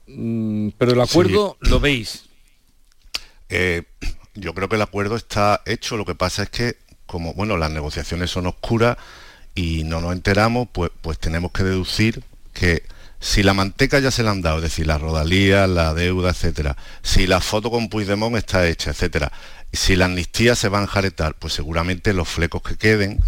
[0.07, 2.27] Mm, pero el acuerdo lo veis.
[3.49, 3.83] Eh,
[4.35, 6.77] yo creo que el acuerdo está hecho, lo que pasa es que
[7.13, 8.97] como bueno, las negociaciones son oscuras,
[9.55, 12.83] y no nos enteramos, pues, pues tenemos que deducir que
[13.21, 16.77] si la manteca ya se la han dado, es decir, la rodalía, la deuda, etcétera,
[17.03, 19.31] si la foto con Puigdemont está hecha, etcétera,
[19.73, 23.21] si la amnistía se va a enjaretar, pues seguramente los flecos que queden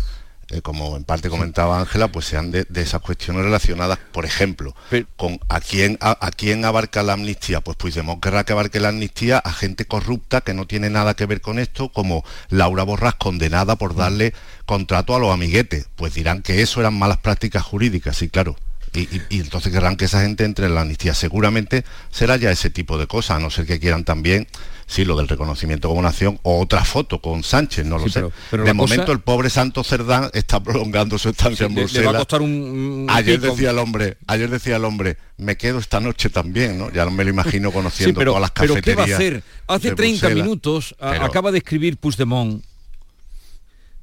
[0.54, 4.74] eh, como en parte comentaba Ángela, pues sean de, esas cuestiones relacionadas, por ejemplo,
[5.16, 7.60] con a quién, a, quién abarca la amnistía.
[7.60, 11.26] Pues Puigdemont querrá que abarque la amnistía a gente corrupta que no tiene nada que
[11.26, 14.32] ver con esto, como Laura Borras condenada por darle
[14.64, 15.88] contrato a los amiguetes.
[15.96, 18.54] Pues dirán que eso eran malas prácticas jurídicas, sí, claro.
[18.94, 21.14] Y, y, entonces querrán que esa gente entre en la amnistía.
[21.14, 24.46] Seguramente será ya ese tipo de cosas, a no ser que quieran también
[24.86, 28.24] sí, lo del reconocimiento como nación, o otra foto con Sánchez, no lo sé.
[28.52, 32.04] de momento el pobre Santo Cerdán está prolongando su estancia en Bruselas.
[32.04, 35.78] Le va a costar un, ayer decía el hombre, ayer decía el hombre, me quedo
[35.78, 36.92] esta noche también, ¿no?
[36.92, 38.84] Ya me lo imagino conociendo todas las cafeterías.
[38.84, 39.42] Pero ¿qué va a hacer?
[39.66, 42.62] Hace 30 minutos acaba de escribir Puigdemont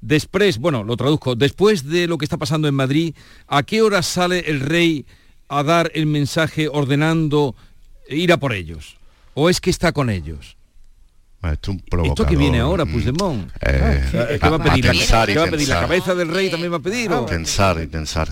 [0.01, 3.15] Después, bueno, lo traduzco, después de lo que está pasando en Madrid,
[3.47, 5.05] ¿a qué hora sale el rey
[5.47, 7.55] a dar el mensaje ordenando
[8.09, 8.97] ir a por ellos?
[9.33, 10.57] ¿O es que está con ellos?
[11.43, 13.49] Esto, que viene ahora, Puigdemont?
[13.61, 14.85] Eh, ¿Qué va a pedir?
[15.67, 17.09] la, cabeza del rey también va a pedir?
[17.27, 18.29] Pensar y pensar.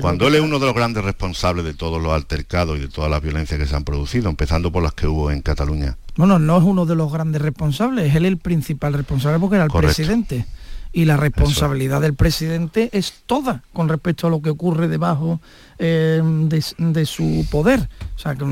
[0.00, 3.08] Cuando él es uno de los grandes responsables de todos los altercados y de todas
[3.08, 5.96] las violencias que se han producido, empezando por las que hubo en Cataluña.
[6.16, 9.64] Bueno, no es uno de los grandes responsables, es él el principal responsable porque era
[9.66, 10.44] el presidente.
[10.92, 15.40] Y la responsabilidad del presidente es toda con respecto a lo que ocurre debajo
[15.78, 17.88] eh, de, su poder.
[18.16, 18.44] O sea, que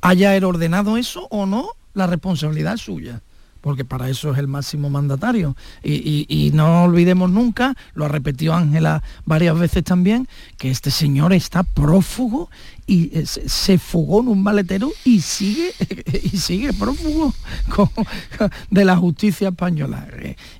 [0.00, 3.20] haya él ordenado eso o no, la responsabilidad es suya
[3.60, 5.56] porque para eso es el máximo mandatario.
[5.82, 11.62] Y, no olvidemos nunca, lo ha repetido Ángela varias veces también, que este señor está
[11.62, 12.50] prófugo
[12.86, 15.72] y se, fugó en un maletero y sigue,
[16.32, 17.32] y sigue prófugo
[18.70, 20.08] de la justicia española.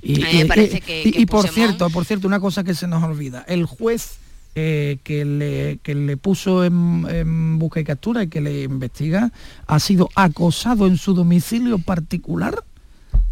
[0.03, 4.19] Y, por cierto, por cierto, una cosa que se nos olvida, el juez
[4.57, 9.33] eh, que, le, le, puso en, busca y captura y que le investiga,
[9.67, 12.65] ha sido acosado en su domicilio particular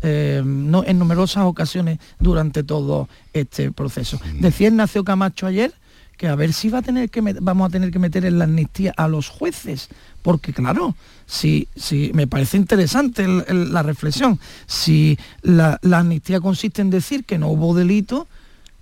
[0.03, 4.21] eh, no, en numerosas ocasiones durante todo este proceso.
[4.35, 5.73] Decía Ignacio Camacho ayer
[6.17, 8.45] que a ver si va a tener que vamos a tener que meter en la
[8.45, 9.89] amnistía a los jueces,
[10.21, 16.91] porque claro, si, si me parece interesante la reflexión, si la, la amnistía consiste en
[16.91, 18.27] decir que no hubo delito,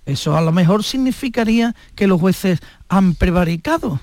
[0.07, 3.99] eso a lo mejor significaría que los jueces han prevaricado.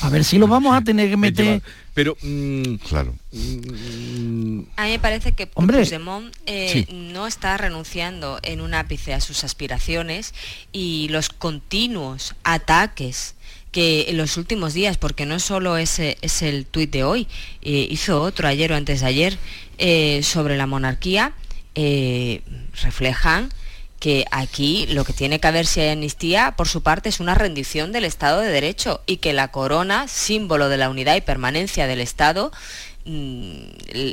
[0.00, 1.62] A ver si lo vamos a tener que meter.
[1.94, 3.14] Pero, mm, claro.
[3.32, 9.20] Mm, a mí me parece que Puigdemont eh, no está renunciando en un ápice a
[9.20, 10.32] sus aspiraciones
[10.72, 13.34] y los continuos ataques
[13.72, 17.26] que en los últimos días, porque no solo ese es el tuit de hoy,
[17.62, 19.38] eh, hizo otro ayer o antes de ayer
[19.78, 21.32] eh, sobre la monarquía,
[21.74, 23.48] reflejan
[24.02, 27.36] que aquí lo que tiene que haber si hay amnistía, por su parte, es una
[27.36, 31.86] rendición del Estado de Derecho y que la corona, símbolo de la unidad y permanencia
[31.86, 32.50] del Estado,
[33.04, 33.62] mm,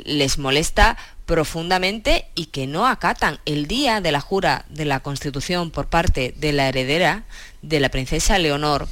[0.04, 5.72] les molesta profundamente y que no acatan el día de la jura de la Constitución
[5.72, 7.24] por parte de la heredera
[7.60, 8.86] de la princesa Leonor,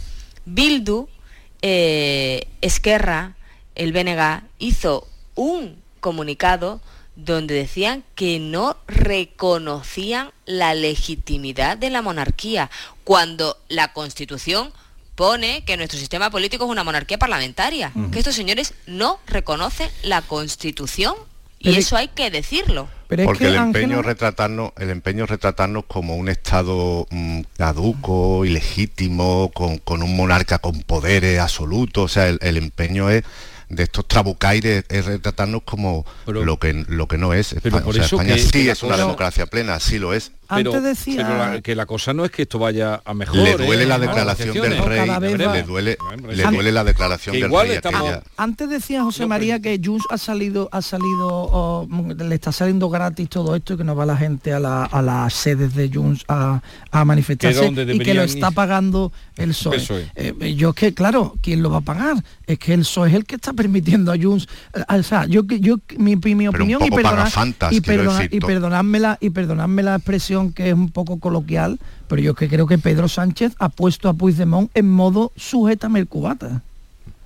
[0.46, 1.08] Bildu,
[1.62, 3.36] eh, Esquerra,
[3.76, 5.06] el BNG, hizo
[5.36, 6.80] un comunicado
[7.18, 12.70] donde decían que no reconocían la legitimidad de la monarquía,
[13.02, 14.70] cuando la Constitución
[15.16, 20.22] pone que nuestro sistema político es una monarquía parlamentaria, que estos señores no reconocen la
[20.22, 21.16] Constitución
[21.58, 22.88] y eso hay que decirlo.
[23.08, 30.16] Porque el empeño retratarnos, el empeño retratarnos como un estado mm, caduco, ilegítimo, con, un
[30.16, 33.24] monarca con poderes absolutos, o sea, el empeño es
[33.68, 37.52] de estos trabucaires es retratarnos como lo que lo que no es.
[37.52, 38.18] España, por eso
[38.50, 40.32] sí es una democracia plena, sí lo es.
[40.48, 43.36] Antes decía que la cosa no es que esto vaya a mejor.
[43.36, 45.98] Le duele la declaración del rey, le duele,
[46.32, 47.78] le duele la declaración del rey.
[48.36, 53.54] Antes decía José María que Junts ha salido, ha salido, le está saliendo gratis todo
[53.54, 56.60] esto y que no va la gente a, las sedes de Junts a,
[57.04, 60.10] manifestarse y que lo está pagando el PSOE.
[60.14, 62.16] Eh, yo es que, claro, ¿quién lo va a pagar?
[62.46, 64.48] Es que el PSOE es el que está permitiendo a Junts.
[64.74, 67.30] Eh, o sea, yo, yo mi, mi opinión y, perdonad,
[67.70, 72.34] y, y, perdonadme la, y perdonadme la expresión que es un poco coloquial, pero yo
[72.34, 76.62] que creo que Pedro Sánchez ha puesto a Puigdemont en modo sujétame el cubata.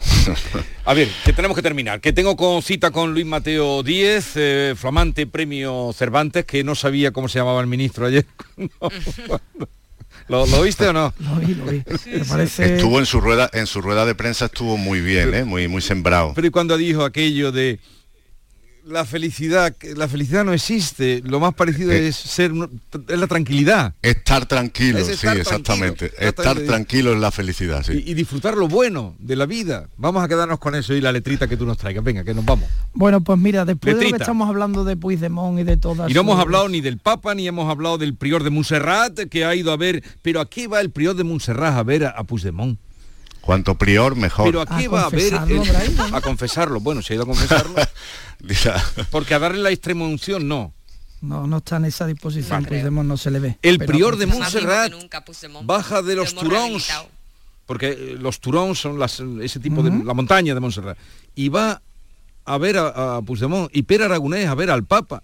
[0.85, 2.01] a ver, que tenemos que terminar.
[2.01, 7.13] Que tengo con cita con Luis Mateo Díez, eh, flamante premio Cervantes, que no sabía
[7.13, 8.27] cómo se llamaba el ministro ayer.
[10.29, 11.13] ¿Lo, viste o no?
[11.19, 11.83] Lo vi, lo vi.
[12.59, 15.45] Estuvo en su rueda, en su rueda de prensa estuvo muy bien, ¿eh?
[15.45, 16.33] muy, muy sembrado.
[16.35, 17.81] Pero y cuando dijo aquello de
[18.85, 21.23] la felicidad, la felicidad no existe.
[21.25, 22.53] Lo más parecido eh, es ser
[23.09, 23.95] es la tranquilidad.
[24.03, 26.13] Estar tranquilo, sí, exactamente.
[26.19, 28.03] Estar tranquilo es la felicidad, sí.
[28.07, 29.89] Y, disfrutar lo bueno de la vida.
[29.97, 32.05] Vamos a quedarnos con eso y la letrita que tú nos traigas.
[32.05, 32.69] Venga, que nos vamos.
[32.95, 36.11] Bueno, pues mira, después de lo que estamos hablando de Puigdemont y de todas.
[36.11, 39.45] Y no hemos hablado ni del Papa ni hemos hablado del prior de Montserrat que
[39.45, 40.03] ha ido a ver.
[40.23, 42.79] Pero ¿a qué va el prior de Montserrat a ver a, a Puigdemont?
[43.43, 44.47] Cuanto prior, mejor.
[44.47, 46.81] Pero aquí va a ver a confesarlo.
[46.81, 47.75] Bueno, se ha ido a confesarlo.
[49.11, 50.73] porque a darle la extrema unción no.
[51.21, 53.59] No, no está en esa disposición, Puigdemont no se le ve.
[53.63, 54.93] El prior de Montserrat
[55.63, 56.89] baja de los Turons,
[57.65, 60.99] porque eh, los Turons son las, ese tipo de la montaña de Montserrat,
[61.37, 61.81] y va
[62.45, 65.23] a ver a, a Puigdemont y Pere Aragonés a ver al Papa.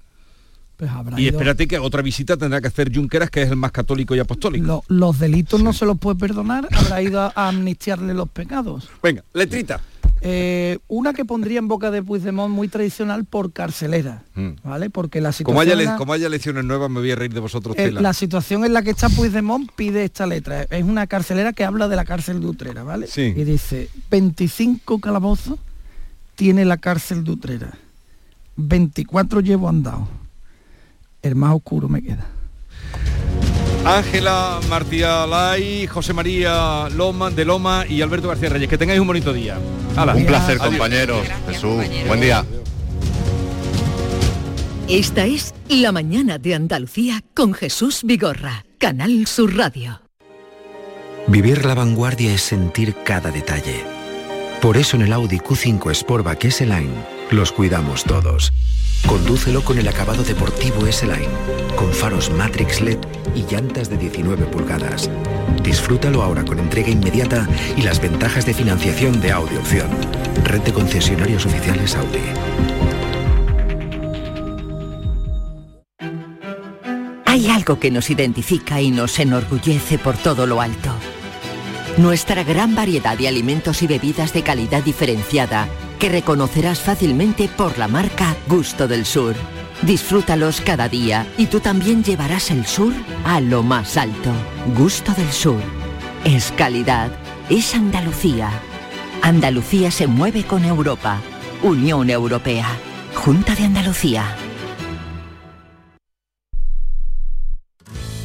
[0.79, 4.15] Pues y espérate que otra visita tendrá que hacer Junqueras, que es el más católico
[4.15, 4.85] y apostólico.
[4.87, 8.89] los delitos no se los puede perdonar, habrá ido a, amnistiarle los pecados.
[9.03, 9.81] Venga, letrita.
[10.21, 14.51] Eh, una que pondría en boca de Puigdemont muy tradicional por carcelera, mm.
[14.63, 14.89] ¿vale?
[14.89, 15.67] Porque la situación...
[15.67, 17.75] Como haya, como haya lecciones nuevas me voy a reír de vosotros.
[17.77, 20.63] Eh, la situación en la que está Puigdemont pide esta letra.
[20.63, 23.09] Es una carcelera que habla de la cárcel de Utrera, ¿vale?
[23.09, 23.35] Sí.
[23.37, 25.59] Y dice, 25 calabozos
[26.37, 27.79] tiene la cárcel de Utrera.
[28.55, 30.07] 24 llevo andado
[31.23, 32.27] el más oscuro me queda.
[33.85, 38.69] Ángela Martialay, José María Loma, de Loma y Alberto García Reyes.
[38.69, 39.59] Que tengáis un bonito día.
[39.59, 41.27] un placer, compañeros.
[41.47, 42.45] Jesús, buen día.
[44.89, 50.01] Esta es La Mañana de Andalucía con Jesús Vigorra, Canal Sur Radio.
[51.27, 53.85] Vivir la vanguardia es sentir cada detalle.
[54.63, 58.53] Por eso en el Audi Q5 Sportback S-Line los cuidamos todos
[59.07, 61.29] Condúcelo con el acabado deportivo S-Line,
[61.77, 62.99] con faros Matrix LED
[63.35, 65.09] y llantas de 19 pulgadas.
[65.63, 69.89] Disfrútalo ahora con entrega inmediata y las ventajas de financiación de Audi Opción.
[70.45, 72.19] Red de concesionarios oficiales Audi.
[77.25, 80.91] Hay algo que nos identifica y nos enorgullece por todo lo alto.
[81.97, 87.89] Nuestra gran variedad de alimentos y bebidas de calidad diferenciada que reconocerás fácilmente por la
[87.89, 89.35] marca Gusto del Sur.
[89.83, 92.93] Disfrútalos cada día y tú también llevarás el sur
[93.25, 94.33] a lo más alto.
[94.77, 95.61] Gusto del Sur.
[96.25, 97.11] Es calidad.
[97.49, 98.51] Es Andalucía.
[99.23, 101.21] Andalucía se mueve con Europa.
[101.63, 102.67] Unión Europea.
[103.15, 104.25] Junta de Andalucía.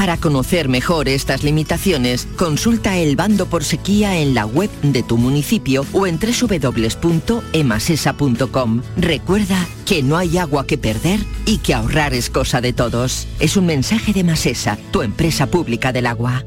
[0.00, 5.18] Para conocer mejor estas limitaciones, consulta el bando por sequía en la web de tu
[5.18, 8.82] municipio o en www.emasesa.com.
[8.96, 13.28] Recuerda que no hay agua que perder y que ahorrar es cosa de todos.
[13.40, 16.46] Es un mensaje de Masesa, tu empresa pública del agua.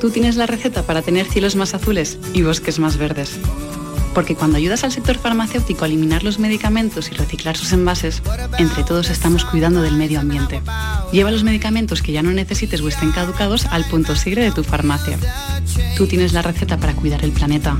[0.00, 3.38] Tú tienes la receta para tener cielos más azules y bosques más verdes.
[4.14, 8.22] Porque cuando ayudas al sector farmacéutico a eliminar los medicamentos y reciclar sus envases,
[8.58, 10.62] entre todos estamos cuidando del medio ambiente.
[11.10, 14.62] Lleva los medicamentos que ya no necesites o estén caducados al punto sigre de tu
[14.62, 15.18] farmacia.
[15.96, 17.76] Tú tienes la receta para cuidar el planeta.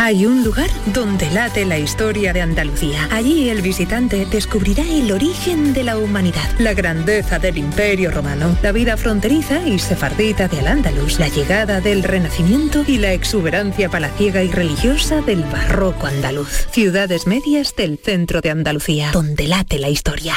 [0.00, 3.08] Hay un lugar donde late la historia de Andalucía.
[3.10, 8.72] Allí el visitante descubrirá el origen de la humanidad, la grandeza del imperio romano, la
[8.72, 14.50] vida fronteriza y sefardita de Al-Ándalus, la llegada del Renacimiento y la exuberancia palaciega y
[14.50, 16.68] religiosa del barroco andaluz.
[16.70, 20.34] Ciudades medias del centro de Andalucía, donde late la historia.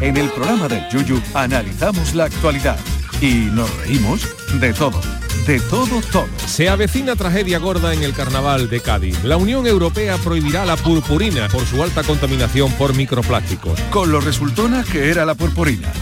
[0.00, 2.78] En el programa del Yuyu analizamos la actualidad
[3.20, 4.28] y nos reímos
[4.60, 5.00] de todo
[5.46, 6.26] de todo, todo.
[6.46, 9.22] Se avecina tragedia gorda en el carnaval de Cádiz.
[9.22, 13.80] La Unión Europea prohibirá la purpurina por su alta contaminación por microplásticos.
[13.90, 15.92] Con lo resultona que era la purpurina.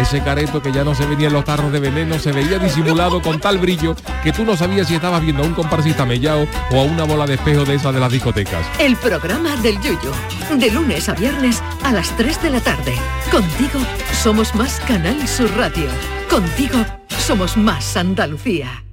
[0.00, 3.22] Ese careto que ya no se veía en los tarros de veneno se veía disimulado
[3.22, 3.94] con tal brillo
[4.24, 7.26] que tú no sabías si estabas viendo a un comparsista mellao o a una bola
[7.26, 8.66] de espejo de esas de las discotecas.
[8.78, 10.12] El programa del Yuyo.
[10.56, 12.94] De lunes a viernes a las 3 de la tarde.
[13.30, 13.78] Contigo
[14.22, 15.88] somos más Canal Sur Radio.
[16.28, 16.84] Contigo
[17.26, 18.84] somos más Andalucía.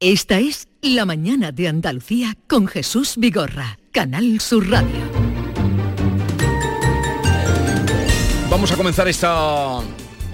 [0.00, 5.00] Esta es La Mañana de Andalucía con Jesús Vigorra, Canal Sur Radio.
[8.50, 9.78] Vamos a comenzar esta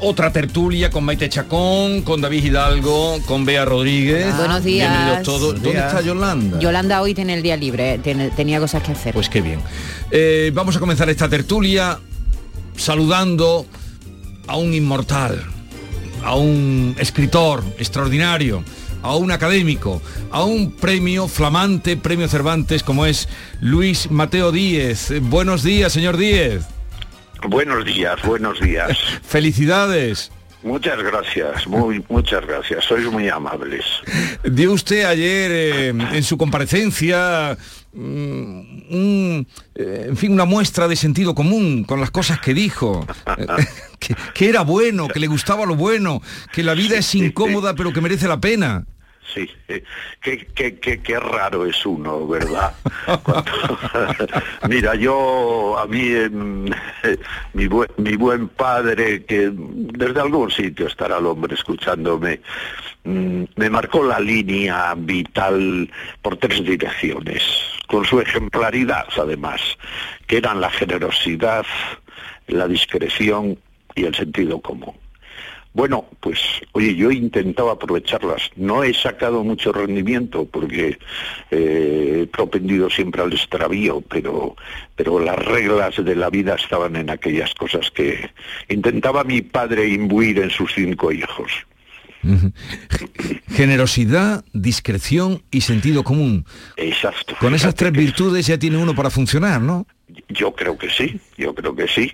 [0.00, 4.36] otra tertulia con Maite Chacón, con David Hidalgo, con Bea Rodríguez.
[4.36, 4.90] Buenos días.
[4.90, 5.62] Bienvenidos todos.
[5.62, 6.58] ¿Dónde está Yolanda?
[6.58, 9.14] Yolanda hoy tiene el día libre, tenía cosas que hacer.
[9.14, 9.60] Pues qué bien.
[10.10, 12.00] Eh, vamos a comenzar esta tertulia
[12.76, 13.66] saludando
[14.48, 15.44] a un inmortal,
[16.26, 18.64] a un escritor extraordinario,
[19.02, 20.02] a un académico,
[20.32, 23.28] a un premio flamante, premio Cervantes como es
[23.60, 25.12] Luis Mateo Díez.
[25.22, 26.64] Buenos días, señor Díez.
[27.48, 28.98] Buenos días, buenos días.
[29.22, 30.32] Felicidades.
[30.64, 33.84] Muchas gracias, muy, muchas gracias, sois muy amables.
[34.42, 37.56] Dio usted ayer eh, en su comparecencia
[37.96, 39.40] mm,
[39.74, 43.06] eh, en fin, una muestra de sentido común con las cosas que dijo,
[44.34, 46.22] que, era bueno, que le gustaba lo bueno,
[46.52, 48.84] que la vida es incómoda pero que merece la pena.
[49.34, 49.82] Sí, eh,
[50.22, 52.72] qué, qué, raro es uno, ¿verdad?
[54.68, 56.70] Mira, yo, a mí, em,
[57.52, 57.66] mi,
[58.16, 62.40] buen, padre, que desde algún sitio estará el hombre escuchándome,
[63.04, 65.90] mm, me marcó la línea vital
[66.22, 67.42] por tres direcciones,
[67.86, 69.60] con su ejemplaridad además,
[70.26, 71.64] que eran la generosidad,
[72.46, 73.58] la discreción
[73.94, 74.94] y el sentido común.
[75.76, 76.40] Bueno, pues
[76.72, 78.50] oye, yo he intentado aprovecharlas.
[78.56, 80.98] No he sacado mucho rendimiento porque
[81.50, 84.56] eh, he propendido siempre al extravío, pero,
[84.94, 88.30] pero las reglas de la vida estaban en aquellas cosas que
[88.70, 91.52] intentaba mi padre imbuir en sus cinco hijos.
[93.48, 96.44] Generosidad, discreción y sentido común.
[96.76, 97.34] Exacto.
[97.40, 99.86] Con esas tres virtudes ya tiene uno para funcionar, ¿no?
[100.28, 102.12] Yo creo que sí, yo creo que sí.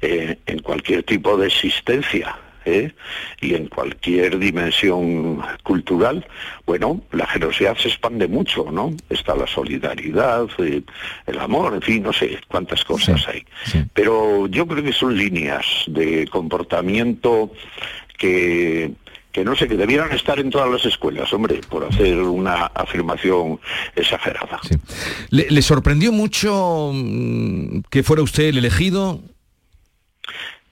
[0.00, 2.36] Eh, en cualquier tipo de existencia.
[2.64, 2.92] ¿eh?
[3.40, 6.26] y en cualquier dimensión cultural,
[6.66, 8.94] bueno, la generosidad se expande mucho, ¿no?
[9.10, 10.82] Está la solidaridad, eh,
[11.26, 13.44] el amor, en fin, no sé cuántas cosas hay.
[13.92, 17.52] Pero yo creo que son líneas de comportamiento
[18.16, 18.92] que
[19.34, 23.58] que no sé, que debieran estar en todas las escuelas, hombre, por hacer una afirmación
[23.96, 24.60] exagerada.
[25.30, 29.20] ¿Le, sorprendió mucho mm, que fuera usted el elegido?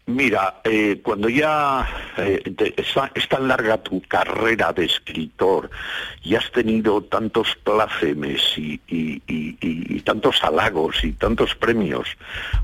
[0.06, 2.42] Mira, eh, cuando ya eh,
[3.14, 5.70] es tan larga tu carrera de escritor
[6.24, 8.80] y has tenido tantos plácemes y,
[10.04, 12.08] tantos halagos y tantos premios,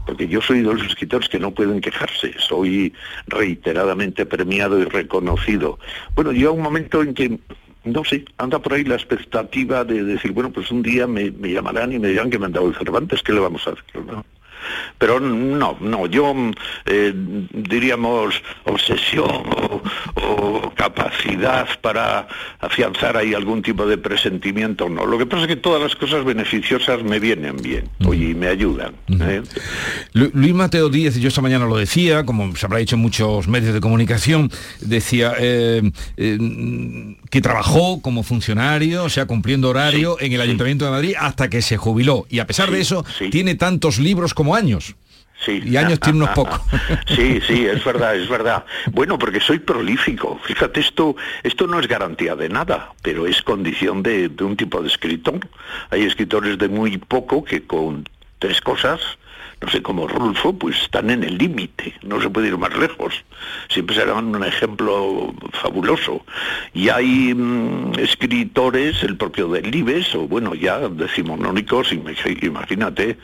[0.05, 2.93] porque yo soy de los escritores que no pueden quejarse, soy
[3.29, 5.79] reiteradamente premiado y reconocido.
[6.17, 7.39] Bueno, llega un momento en que
[7.85, 11.93] no sé, anda por ahí la expectativa de decir, bueno, pues un día me, llamarán
[11.93, 13.85] y me dirán que me han dado el Cervantes, ¿qué le vamos a hacer?
[14.99, 16.35] Pero no, no, yo
[16.87, 17.13] eh,
[17.53, 18.35] diríamos
[18.65, 19.43] obsesión
[20.15, 22.29] o, capacidad para
[22.61, 25.07] afianzar ahí algún tipo de presentimiento, no.
[25.07, 28.95] Lo que pasa es que todas las cosas beneficiosas me vienen bien, y me ayudan.
[29.21, 29.43] ¿eh?
[30.13, 33.75] Luis Mateo Díez, yo esta mañana lo decía, como se habrá dicho en muchos medios
[33.75, 34.51] de comunicación,
[34.81, 41.15] decía eh, que trabajó como funcionario, o sea, cumpliendo horario en el Ayuntamiento de Madrid
[41.19, 42.27] hasta que se jubiló.
[42.29, 44.95] Y a pesar de eso, tiene tantos libros como años.
[45.45, 45.63] Sí.
[45.65, 46.61] Y años tiene unos pocos.
[47.07, 48.65] Sí, sí, es verdad, es verdad.
[48.91, 50.41] Bueno, porque soy prolífico.
[50.45, 54.83] Fíjate, esto, esto no es garantía de nada, pero es condición de, de un tipo
[54.83, 55.41] de escritor.
[55.91, 58.09] Hay escritores de muy poco que con
[58.41, 59.01] tres cosas
[59.61, 63.25] no sé, como Rulfo, pues están en el límite, no se puede ir más lejos.
[63.69, 66.25] Siempre serán un ejemplo fabuloso.
[66.73, 73.19] Y hay mm, escritores, el propio Delibes, o bueno, ya decimonónicos, imagínate,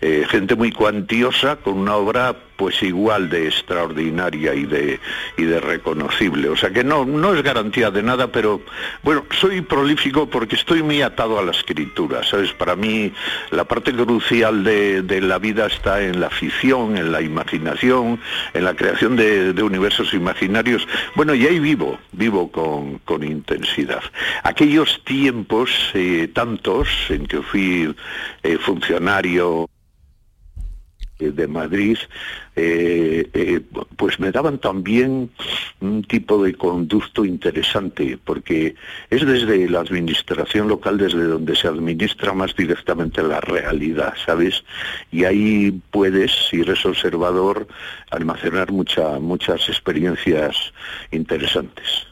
[0.00, 5.00] eh, gente muy cuantiosa con una obra pues igual de extraordinaria y de,
[5.36, 6.48] y de reconocible.
[6.48, 8.60] O sea que no, no es garantía de nada, pero
[9.02, 12.52] bueno, soy prolífico porque estoy muy atado a la escritura, ¿sabes?
[12.52, 13.12] Para mí
[13.50, 18.20] la parte crucial de, de la vida está en la ficción, en la imaginación,
[18.54, 20.86] en la creación de, universos imaginarios.
[21.16, 24.04] Bueno, y ahí vivo, vivo con, con intensidad.
[24.44, 27.92] Aquellos tiempos, eh, tantos, en que fui
[28.44, 29.68] eh, funcionario
[31.30, 31.98] de Madrid,
[32.54, 33.60] eh, eh,
[33.96, 35.30] pues me daban también
[35.80, 38.74] un tipo de conducto interesante, porque
[39.10, 44.64] es desde la administración local desde donde se administra más directamente la realidad, ¿sabes?
[45.10, 47.66] Y ahí puedes, si eres observador,
[48.10, 50.72] almacenar mucha, muchas experiencias
[51.10, 52.11] interesantes.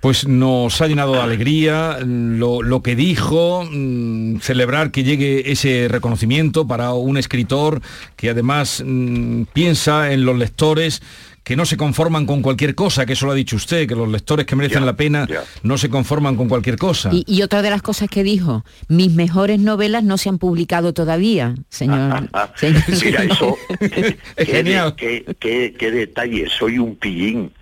[0.00, 6.66] Pues nos ha llenado de alegría lo, que dijo, mm, celebrar que llegue ese reconocimiento
[6.66, 7.82] para un escritor
[8.16, 11.02] que además mm, piensa en los lectores
[11.44, 14.08] que no se conforman con cualquier cosa, que eso lo ha dicho usted, que los
[14.08, 15.26] lectores que merecen la pena
[15.62, 17.10] no se conforman con cualquier cosa.
[17.12, 21.54] Y, otra de las cosas que dijo, mis mejores novelas no se han publicado todavía,
[21.68, 22.28] señor.
[22.62, 23.56] eso,
[24.36, 24.94] genial.
[24.96, 27.52] qué, qué detalle, soy un pillín.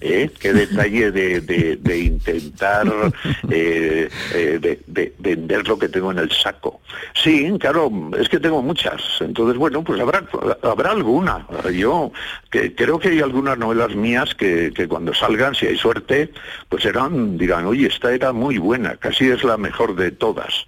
[0.00, 0.30] ¿Eh?
[0.38, 2.86] qué detalle de, intentar
[3.50, 6.80] eh, eh, de, vender lo que tengo en el saco.
[7.14, 9.02] Sí, claro, es que tengo muchas.
[9.20, 10.24] Entonces, bueno, pues habrá,
[10.62, 11.46] habrá alguna.
[11.72, 12.12] Yo
[12.50, 16.32] que creo que hay algunas novelas mías que, que cuando salgan, si hay suerte,
[16.68, 20.66] pues serán, dirán, oye, esta era muy buena, casi es la mejor de todas.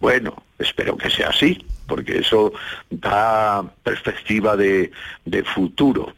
[0.00, 2.52] Bueno, espero que sea así, porque eso
[2.90, 4.90] da perspectiva de,
[5.24, 6.12] de futuro.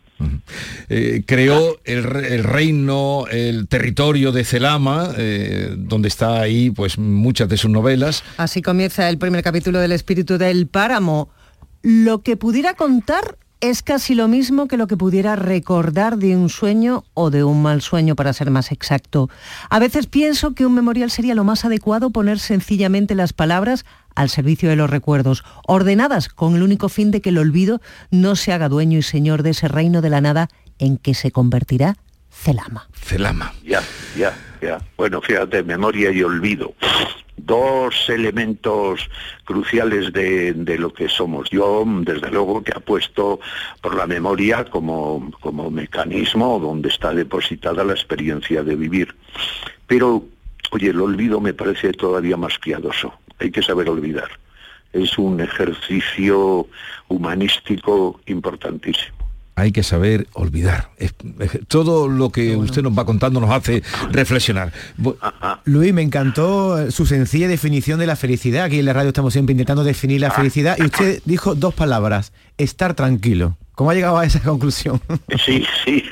[0.89, 2.03] Eh, creó el,
[2.43, 8.25] reino, el territorio de Celama, eh, donde está ahí pues muchas de sus novelas.
[8.37, 11.31] Así comienza el primer capítulo del Espíritu del Páramo.
[11.83, 16.49] Lo que pudiera contar es casi lo mismo que lo que pudiera recordar de un
[16.49, 19.29] sueño o de un mal sueño, para ser más exacto.
[19.69, 23.85] A veces pienso que un memorial sería lo más adecuado poner sencillamente las palabras
[24.19, 28.35] al servicio de los recuerdos, ordenadas con el único fin de que el olvido no
[28.35, 30.49] se haga dueño y señor de ese reino de la nada
[30.81, 31.95] en que se convertirá
[32.29, 32.89] Celama.
[32.93, 33.55] Celama.
[33.65, 33.81] Ya,
[34.17, 34.81] ya, ya.
[34.97, 36.75] Bueno, fíjate, memoria y olvido.
[37.37, 39.09] Dos elementos
[39.45, 41.49] cruciales de, lo que somos.
[41.51, 43.39] Yo, desde luego, que apuesto
[43.81, 49.15] por la memoria como, como mecanismo donde está depositada la experiencia de vivir.
[49.87, 50.25] Pero,
[50.73, 54.29] oye, el olvido me parece todavía más piadoso hay que saber olvidar.
[54.93, 56.67] Es un ejercicio
[57.09, 59.19] humanístico importantísimo
[59.59, 60.91] hay que saber olvidar.
[61.67, 63.83] todo lo que usted nos va contando nos hace
[64.13, 64.73] reflexionar.
[65.65, 68.65] Luis, me encantó su sencilla definición de la felicidad.
[68.65, 70.31] Aquí en la radio estamos siempre intentando definir la ah.
[70.31, 73.57] felicidad y usted dijo dos palabras, estar tranquilo.
[73.75, 75.01] ¿Cómo ha llegado a esa conclusión?
[75.45, 76.05] Sí, sí.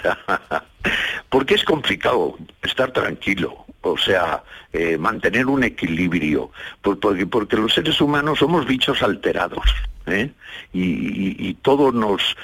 [1.28, 6.50] Porque es complicado estar tranquilo o sea, eh, mantener un equilibrio,
[6.82, 9.64] porque, porque, los seres humanos somos bichos alterados.
[10.06, 10.30] ¿eh?
[10.72, 12.36] Y, todo nos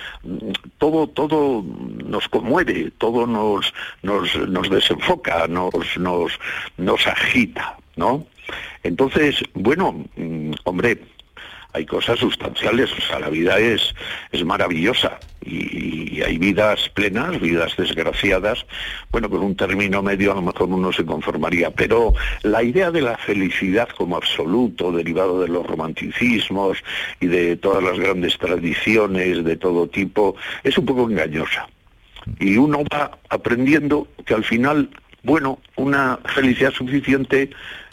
[0.79, 1.65] todo todo
[2.05, 3.73] nos conmueve todo nos
[4.03, 6.33] nos, nos desenfoca nos, nos
[6.77, 8.27] nos agita no
[8.83, 10.99] entonces bueno mm, hombre
[11.73, 13.95] hay cosas sustanciales, o sea, la vida es,
[14.31, 18.65] es maravillosa y, hay vidas plenas, vidas desgraciadas,
[19.11, 23.01] bueno, con un término medio a lo mejor uno se conformaría, pero la idea de
[23.01, 26.79] la felicidad como absoluto, derivado de los romanticismos
[27.21, 31.69] y de todas las grandes tradiciones de todo tipo, es un poco engañosa.
[32.39, 34.91] Y uno va aprendiendo que al final
[35.25, 37.51] Bueno, una felicidad suficiente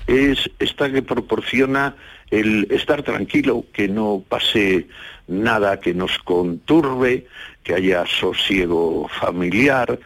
[0.07, 1.95] es esta que proporciona
[2.31, 4.87] el estar tranquilo, que no pase
[5.27, 7.27] nada que nos conturbe,
[7.63, 9.99] que haya sosiego familiar,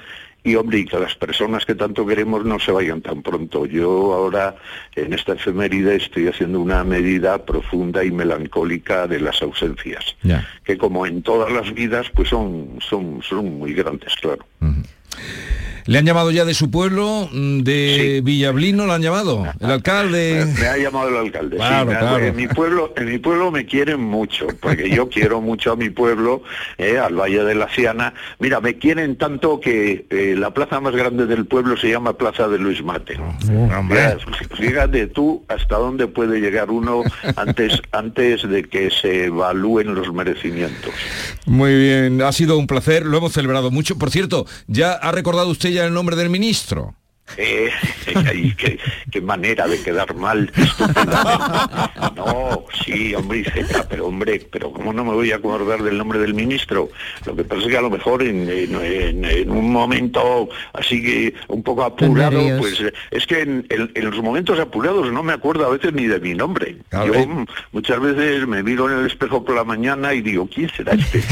[0.43, 3.65] y hombre, y que las personas que tanto queremos no se vayan tan pronto.
[3.65, 4.55] Yo ahora
[4.95, 10.03] en esta efeméride estoy haciendo una medida profunda y melancólica de las ausencias,
[10.65, 14.45] que como en todas las vidas, pues son, son, son muy grandes, claro.
[15.86, 19.45] ¿Le han llamado ya de su pueblo, mm, de Villablino, lo han llamado?
[19.59, 20.45] ¿El alcalde?
[20.59, 21.57] Me, ha llamado el alcalde.
[22.27, 25.89] En mi pueblo, en mi pueblo me quieren mucho, porque yo quiero mucho a mi
[25.89, 26.43] pueblo,
[26.77, 28.13] eh, al Valle de la Siana.
[28.39, 32.47] Mira, me quieren tanto que eh, la plaza más grande del pueblo se llama Plaza
[32.47, 33.21] de Luis Mateo.
[34.55, 37.03] Fíjate tú hasta dónde puede llegar uno
[37.36, 40.93] antes, antes de que se evalúen los merecimientos.
[41.45, 43.97] Muy bien, ha sido un placer, lo hemos celebrado mucho.
[43.97, 46.95] Por cierto, ya ha recordado usted el nombre del ministro?
[47.38, 47.71] Eh,
[49.11, 50.51] qué, manera de quedar mal.
[52.15, 53.43] No, sí, hombre,
[53.89, 56.89] pero hombre, pero ¿cómo no me voy a acordar del nombre del ministro?
[57.26, 61.84] Lo que pasa es que a lo mejor en, un momento así que un poco
[61.84, 63.65] apurado, pues es que en,
[63.95, 66.78] los momentos apurados no me acuerdo a veces ni de mi nombre.
[66.91, 70.93] Yo muchas veces me miro en el espejo por la mañana y digo, ¿quién será
[70.93, 71.24] este?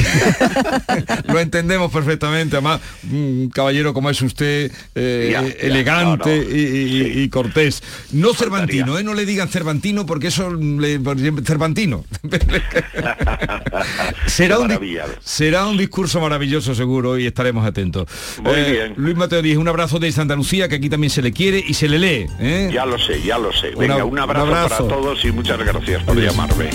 [1.31, 2.81] Lo entendemos perfectamente, además,
[3.11, 7.83] un caballero como es usted, eh, elegante Y, cortés.
[8.11, 9.03] No Cervantino, ¿eh?
[9.03, 10.99] no le digan Cervantino porque eso le
[11.43, 12.05] Cervantino.
[14.27, 14.77] será, un,
[15.23, 18.07] será un discurso maravilloso seguro y estaremos atentos.
[18.41, 18.93] Muy eh, bien.
[18.97, 21.73] Luis Mateo Díez, un abrazo de Santa Lucía, que aquí también se le quiere y
[21.73, 22.27] se le lee.
[22.39, 22.69] ¿eh?
[22.73, 23.71] Ya lo sé, ya lo sé.
[23.77, 26.69] Venga, un, abrazo para todos y muchas gracias por llamarme.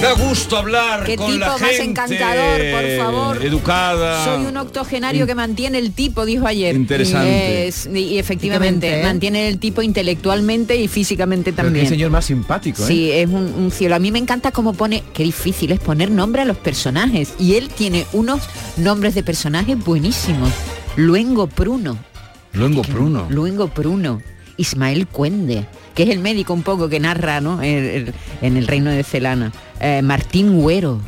[0.00, 3.44] Da gusto hablar Qué con tipo la más encantador, por favor.
[3.44, 4.24] Educada.
[4.24, 6.76] Soy un octogenario que mantiene el tipo, dijo ayer.
[6.76, 7.72] Interesante.
[7.92, 9.02] Y, efectivamente, ¿eh?
[9.02, 11.84] mantiene el tipo intelectualmente y físicamente también.
[11.84, 12.86] Qué señor más simpático, ¿eh?
[12.86, 13.96] Sí, es un, cielo.
[13.96, 17.34] A mí me encanta cómo pone, qué difícil es poner nombre a los personajes.
[17.38, 18.42] Y él tiene unos
[18.76, 20.50] nombres de personajes buenísimos.
[20.96, 21.98] Luengo Pruno.
[22.52, 23.26] Luengo Pruno.
[23.30, 24.22] Luengo Pruno.
[24.58, 25.66] Ismael Cuende
[25.98, 27.60] que es el médico un poco que narra ¿no?
[27.60, 29.50] en el reino de Celana.
[29.80, 31.00] Eh, Martín Huero,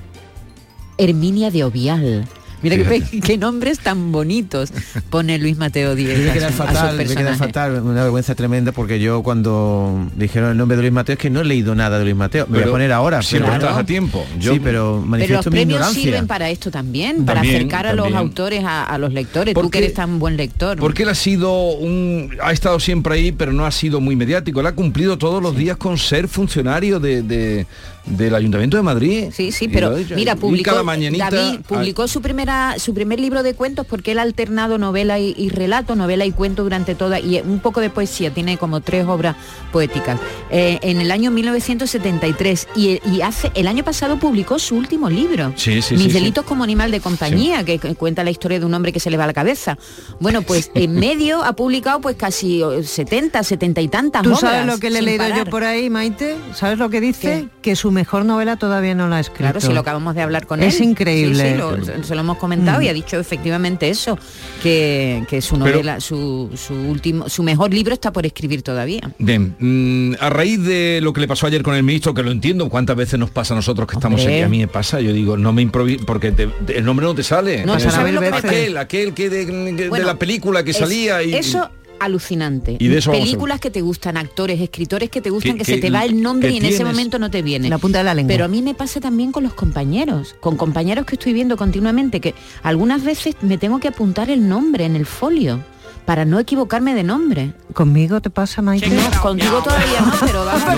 [0.98, 2.26] Herminia de Ovial,
[2.62, 2.76] Mira
[3.24, 4.72] qué, nombres tan bonitos
[5.08, 6.18] pone Luis Mateo Díez.
[6.18, 10.76] Me queda fatal, me queda fatal, una vergüenza tremenda porque yo cuando dijeron el nombre
[10.76, 12.46] de Luis Mateo es que no he leído nada de Luis Mateo.
[12.48, 13.22] Me voy a poner ahora.
[13.22, 14.24] Siempre estás a tiempo.
[14.40, 18.62] sí, pero manifiesto pero los premios sirven para esto también, para acercar a los autores
[18.66, 19.54] a, los lectores.
[19.54, 20.78] Tú que eres tan buen lector.
[20.78, 24.60] Porque él ha sido un, ha estado siempre ahí, pero no ha sido muy mediático.
[24.60, 27.66] Él ha cumplido todos los días con ser funcionario de
[28.06, 29.28] del Ayuntamiento de Madrid.
[29.32, 34.12] Sí, sí, pero mira, publicó, David publicó su primera su primer libro de cuentos porque
[34.12, 37.90] él ha alternado novela y, relato, novela y cuento durante toda y un poco de
[37.90, 39.36] poesía, tiene como tres obras
[39.72, 40.18] poéticas.
[40.50, 45.82] Eh, en el año 1973 y, hace el año pasado publicó su último libro, sí,
[45.82, 49.00] sí, Mis delitos como animal de compañía, que, cuenta la historia de un hombre que
[49.00, 49.76] se le va a la cabeza.
[50.20, 54.78] Bueno, pues en medio ha publicado pues casi 70, 70 y tantas ¿Tú sabes lo
[54.78, 56.36] que le he leído yo por ahí, Maite?
[56.54, 57.48] ¿Sabes lo que dice?
[57.62, 59.44] Que su mejor novela todavía no la ha escrito.
[59.44, 60.68] Claro, si lo acabamos de hablar con él.
[60.68, 61.56] Es increíble.
[61.84, 64.18] Sí, se lo hemos comentado y ha dicho efectivamente eso,
[64.62, 69.10] que, su novela, su, último, su mejor libro está por escribir todavía.
[69.18, 72.30] Bien, mm, a raíz de lo que le pasó ayer con el ministro, que lo
[72.30, 75.12] entiendo, cuántas veces nos pasa a nosotros que estamos aquí, a mí me pasa, yo
[75.12, 76.34] digo, no me improviso, porque
[76.68, 77.64] el nombre no te sale.
[77.64, 81.34] No, aquel, aquel que de, la película que salía y...
[81.34, 81.70] Eso
[82.00, 82.76] alucinante.
[82.80, 86.20] ¿Y Películas que te gustan, actores, escritores que te gustan, que, se te va el
[86.20, 87.68] nombre y en ese momento no te viene.
[87.68, 88.28] La punta de la lengua.
[88.28, 92.20] Pero a mí me pasa también con los compañeros, con compañeros que estoy viendo continuamente,
[92.20, 95.62] que algunas veces me tengo que apuntar el nombre en el folio
[96.10, 97.52] para no equivocarme de nombre.
[97.72, 98.88] ¿Conmigo te pasa, Maite?
[98.88, 100.74] No, contigo todavía no, pero vamos a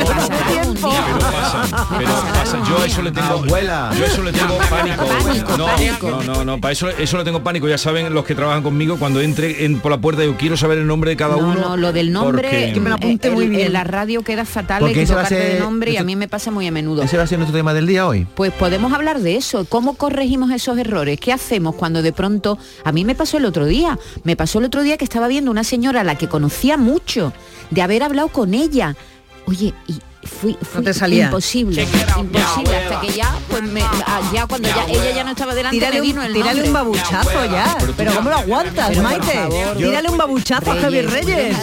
[1.99, 3.91] Pero pasa, yo eso le tengo abuela.
[3.99, 5.07] Yo eso le tengo pánico.
[5.57, 7.67] no, no, no, para eso eso le tengo pánico.
[7.67, 10.77] Ya saben los que trabajan conmigo cuando entre en, por la puerta yo quiero saber
[10.77, 11.55] el nombre de cada uno.
[11.55, 13.69] No, lo del nombre que me lo apunte muy bien.
[13.69, 16.71] En la radio queda fatal equivocarte de nombre y a mí me pasa muy a
[16.71, 17.05] menudo.
[17.05, 18.27] ¿Ese va a ser nuestro tema del día hoy?
[18.35, 22.93] Pues podemos hablar de eso, cómo corregimos esos errores, qué hacemos cuando de pronto a
[22.93, 25.65] mí me pasó el otro día, me pasó el otro día que estaba viendo una
[25.65, 27.33] señora a la que conocía mucho,
[27.71, 28.97] de haber hablado con ella.
[29.47, 31.83] Oye, y fui, imposible,
[32.17, 35.77] imposible, hasta que ya, pues me, ah, ya cuando ya, ella ya no estaba delante
[35.77, 39.49] tírale me vino el Tírale un babuchazo ya, pero, ¿cómo lo aguantas, Maite?
[39.77, 41.57] tírale un babuchazo a Javier Reyes.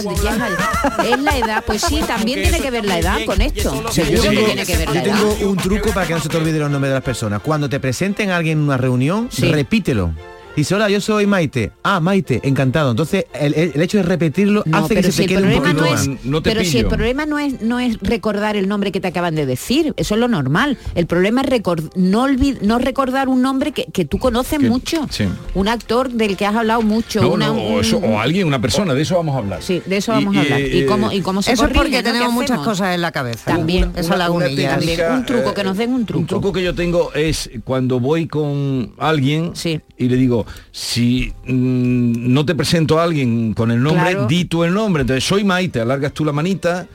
[1.10, 3.92] Es la edad, pues sí, también tiene que ver la edad con esto.
[3.92, 6.38] Seguro que tiene que ver la Yo tengo un truco para que no se te
[6.38, 7.42] olvide los nombres de las personas.
[7.42, 10.14] Cuando te presenten a alguien en una reunión, repítelo
[10.60, 11.72] Dice, hola, yo soy Maite.
[11.84, 12.92] Ah, Maite, encantado.
[12.92, 15.86] Entonces, el, hecho de repetirlo hace que se quede un poquito
[16.26, 19.36] no Pero si el problema no es, no es recordar el nombre que te acaban
[19.36, 20.78] de decir, eso es lo normal.
[20.96, 21.62] El problema es
[21.96, 22.28] no,
[22.62, 25.08] no recordar un nombre que, tú conoces mucho.
[25.56, 27.22] Un actor del que has hablado mucho.
[27.22, 29.64] o, alguien, una persona, de eso vamos a hablar.
[29.64, 30.60] Sí, de eso vamos a hablar.
[30.60, 33.46] ¿Y, cómo, y cómo se Eso es porque tenemos muchas cosas en la cabeza.
[33.46, 36.20] También, esa la Un truco, que nos den un truco.
[36.20, 39.54] Un truco que yo tengo es cuando voy con alguien
[39.98, 44.64] y le digo, si mm, no te presento a alguien con el nombre, di tú
[44.64, 45.02] el nombre.
[45.02, 46.88] Entonces, soy Maite, alargas tú la manita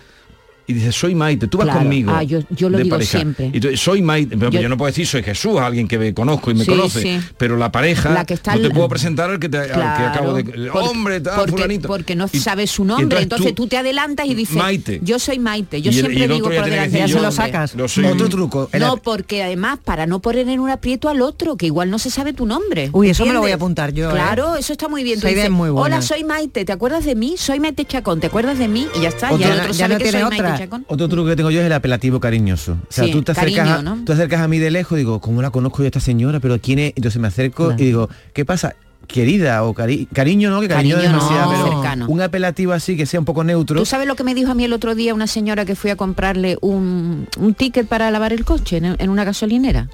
[0.67, 2.11] y dices, soy Maite, tú vas conmigo.
[2.15, 3.51] Ah, yo, lo digo siempre.
[3.53, 6.55] Y soy Maite, pero yo, no puedo decir soy Jesús, alguien que me conozco y
[6.55, 10.71] me conoce, pero la pareja no te puedo presentar al que, te, acabo de...
[10.71, 11.89] hombre, tal, porque, fulanito.
[11.89, 15.01] Porque no sabes su nombre, entonces, tú, te adelantas y dices, Maite.
[15.03, 17.75] yo soy Maite, yo siempre digo por delante, ya se lo sacas.
[17.75, 18.71] Otro truco.
[18.79, 22.11] No, porque además, para no poner en un aprieto al otro, que igual no se
[22.11, 22.91] sabe tu nombre.
[22.93, 24.11] Uy, eso me lo voy a apuntar yo.
[24.11, 24.13] ¿eh?
[24.13, 25.21] Claro, eso está muy bien.
[25.21, 25.27] Tú
[25.77, 27.35] hola, soy Maite, ¿te acuerdas de mí?
[27.37, 28.87] Soy Maite Chacón, ¿te acuerdas de mí?
[28.97, 29.99] Y ya está, ya el otro sabe
[30.59, 30.69] que.
[30.89, 32.73] Otro truco tengo yo es el apelativo cariñoso.
[32.73, 35.51] O sea, tú, te acercas a, tú acercas a mí de lejos, digo, ¿cómo la
[35.51, 36.41] conozco yo a esta señora?
[36.41, 36.93] ¿Pero quién es?
[36.97, 38.75] Entonces me acerco y digo, ¿qué pasa?
[39.07, 43.79] querida o cariño no que cariño, pero un apelativo así que sea un poco neutro
[43.79, 45.91] tú sabes lo que me dijo a mí el otro día una señora que fui
[45.91, 47.27] a comprarle un,
[47.57, 49.89] ticket para lavar el coche en, una gasolinera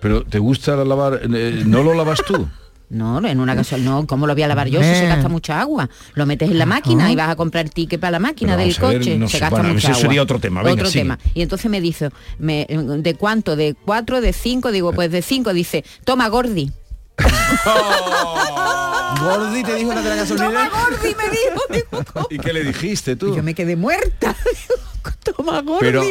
[0.00, 2.46] pero te gusta lavar eh, no lo lavas tú
[2.90, 4.80] No, en una gasolina, no, ¿cómo lo voy a lavar yo?
[4.80, 5.88] Si se gasta mucha agua.
[6.14, 9.18] Lo metes en la máquina y vas a comprar ticket para la máquina del coche.
[9.28, 10.62] se gasta mucha eso sería otro tema.
[10.62, 11.18] otro tema.
[11.34, 13.56] Y entonces me dice, me, ¿de cuánto?
[13.56, 14.20] ¿De cuatro?
[14.20, 14.70] ¿De cinco?
[14.70, 15.52] Digo, pues de cinco.
[15.52, 16.70] Dice, toma Gordi.
[19.20, 20.46] Gordi te dijo la de la gasolina.
[20.46, 22.28] Toma Gordi, me dijo.
[22.30, 23.34] ¿Y qué le dijiste tú?
[23.34, 24.36] yo me quedé muerta.
[25.36, 25.80] toma Gordi.
[25.80, 26.02] Pero,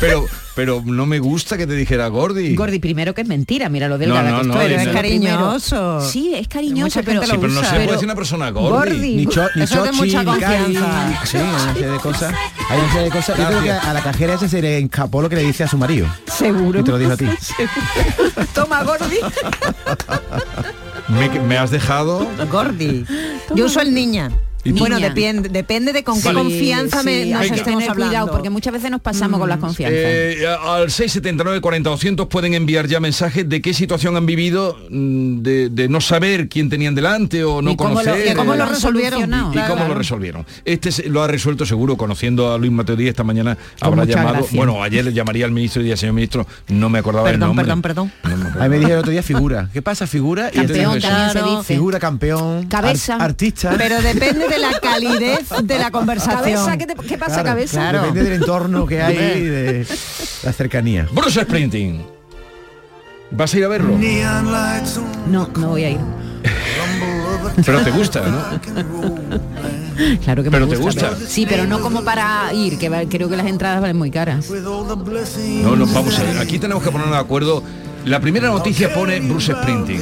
[0.00, 2.54] pero, pero no me gusta que te dijera Gordi.
[2.54, 6.00] Gordi, primero que es mentira, mira lo delgada no, no, que es cariñoso.
[6.00, 9.16] Sí, es cariñoso, pero, sí, pero no se puede decir una persona Gordi.
[9.16, 11.20] Ni, cho, ni Eso mucha confianza.
[11.24, 12.34] Sí, hay una serie de cosas.
[12.68, 13.38] Hay una serie de cosas.
[13.38, 15.68] Yo creo que a la cajera ese se le encapó lo que le dice a
[15.68, 16.06] su marido.
[16.26, 16.80] Seguro.
[16.80, 17.26] Y te lo dijo a ti.
[18.54, 19.18] Toma, Gordi.
[21.08, 22.26] me, me has dejado...
[22.50, 23.04] Gordi.
[23.54, 24.30] Yo uso el niña.
[24.64, 28.30] Bueno, depende, depende de con qué confianza me, nos estemos hablando.
[28.30, 29.60] porque muchas veces nos pasamos con las mm.
[29.60, 30.00] confianzas.
[30.00, 35.42] Eh, al 679 40 200 pueden enviar ya mensajes de qué situación han vivido, mm,
[35.42, 38.36] de, no saber quién tenían delante o no conocer.
[38.36, 39.22] Cómo lo, resolvieron.
[39.52, 40.46] Y, cómo lo resolvieron.
[40.64, 44.46] Este lo ha resuelto seguro, conociendo a Luis Mateo Díaz esta mañana, habrá llamado.
[44.52, 47.64] Bueno, ayer le llamaría al ministro y diría, señor ministro, no me acordaba del nombre.
[47.64, 48.12] Perdón, perdón,
[48.58, 49.68] Ahí me dijeron el otro día figura.
[49.72, 50.06] ¿Qué pasa?
[50.06, 53.74] Figura campeón, y Figura, campeón, cabeza, artista.
[53.76, 56.78] Pero depende de la calidez de la conversación.
[57.08, 57.92] ¿qué, pasa, cabeza?
[57.92, 59.86] Depende del entorno que hay y de
[60.42, 61.08] la cercanía.
[61.12, 62.04] Bruce Sprinting.
[63.30, 63.98] ¿Vas a ir a verlo?
[65.26, 66.00] No, no voy a ir.
[67.64, 68.60] pero te gusta, ¿no?
[70.22, 71.30] Claro que pero me gusta, te gusta.
[71.30, 74.50] sí, pero no como para ir, que creo que las entradas valen muy caras.
[74.50, 76.38] No, no, vamos a ver.
[76.38, 77.62] Aquí tenemos que ponernos de acuerdo.
[78.04, 80.00] La primera noticia pone Bruce Sprinting.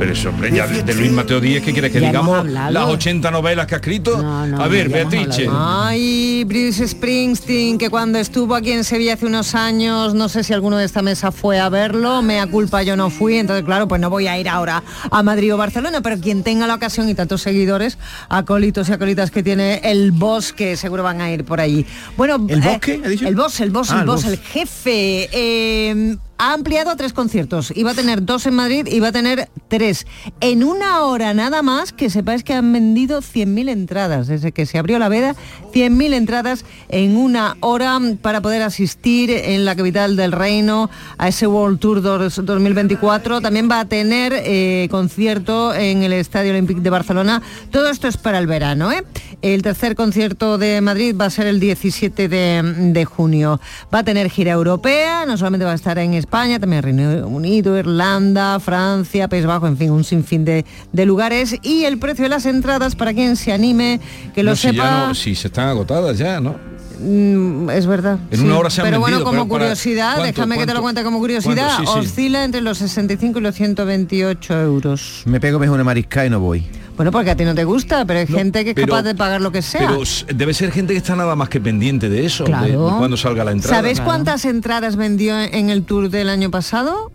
[0.00, 2.46] Pero eso, ya de, Luis Mateo Díez, ¿qué quieres que digamos?
[2.46, 4.16] Las 80 novelas que ha escrito.
[4.16, 5.46] a ver, Beatrice.
[5.52, 10.54] Ay, Bruce Springsteen, que cuando estuvo aquí en Sevilla hace unos años, no sé si
[10.54, 14.00] alguno de esta mesa fue a verlo, mea culpa yo no fui, entonces claro, pues
[14.00, 17.14] no voy a ir ahora a Madrid o Barcelona, pero quien tenga la ocasión y
[17.14, 17.98] tantos seguidores,
[18.30, 21.84] acólitos y acólitas que tiene el boss, que seguro van a ir por allí.
[22.16, 23.02] Bueno, ¿el bosque?
[23.04, 25.28] Eh, el boss, el boss, ah, el boss, el jefe.
[25.30, 27.70] Eh, ha ampliado a tres conciertos.
[27.76, 30.06] Iba a tener dos en Madrid, iba a tener tres.
[30.40, 34.26] En una hora nada más, que sepáis que han vendido 100.000 entradas.
[34.26, 35.36] Desde que se abrió la veda,
[35.74, 40.88] 100.000 entradas en una hora para poder asistir en la capital del reino
[41.18, 43.42] a ese World Tour 2024.
[43.42, 47.42] También va a tener eh, concierto en el Estadio Olímpico de Barcelona.
[47.70, 48.90] Todo esto es para el verano.
[48.90, 49.04] ¿eh?
[49.42, 52.62] El tercer concierto de Madrid va a ser el 17 de,
[52.92, 53.60] de junio.
[53.94, 57.26] Va a tener gira europea, no solamente va a estar en España, España, también Reino
[57.26, 60.64] Unido, Irlanda, Francia, País Bajo, en fin, un sinfín de,
[61.04, 61.56] lugares.
[61.60, 63.98] Y el precio de las entradas, para quien se anime,
[64.32, 65.12] que lo sepa...
[65.12, 66.54] Si, se están agotadas ya, ¿no?
[67.00, 68.20] Mm, es verdad.
[68.30, 71.18] En una hora se han Pero bueno, como curiosidad, déjame que te lo cuente como
[71.18, 75.22] curiosidad, oscila entre los 65 y los 128 euros.
[75.24, 76.64] Me pego mejor una marisca y no voy.
[77.00, 79.40] Bueno, porque a ti no te gusta, pero hay gente que es capaz de pagar
[79.40, 79.88] lo que sea.
[79.88, 80.02] Pero
[80.34, 83.52] debe ser gente que está nada más que pendiente de eso, de, cuando salga la
[83.52, 83.74] entrada.
[83.74, 87.10] ¿Sabéis cuántas entradas vendió en el tour del año pasado?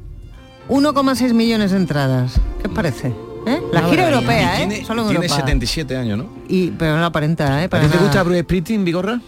[0.70, 2.42] 1,6 millones de entradas.
[2.64, 3.10] ¿Qué os parece?
[3.46, 3.62] ¿Eh?
[3.72, 4.84] La gira europea, ¿eh?
[4.88, 6.30] Solo tiene 77 años, ¿no?
[6.48, 7.70] Y, pero no aparenta, ¿eh?
[7.70, 9.22] Para ¿A ti te gusta Bruce Springsteen, Vigorra?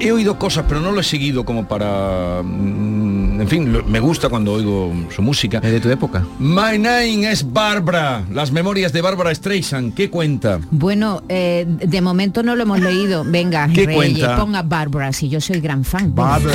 [0.00, 2.42] He oído cosas, pero no lo he seguido como para...
[2.42, 5.58] Mm, en fin, me gusta cuando oigo su música.
[5.62, 6.24] Es de tu época.
[6.38, 8.24] My name es Barbara.
[8.30, 9.94] Las memorias de Barbara Streisand.
[9.94, 10.60] ¿Qué cuenta?
[10.70, 13.24] Bueno, eh, de momento no lo hemos leído.
[13.24, 14.36] Venga, ¿Qué cuenta?
[14.36, 16.14] ponga Barbara, si yo soy gran fan.
[16.14, 16.54] Barbara.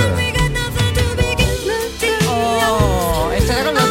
[2.27, 3.29] Oh,
[3.65, 3.83] con los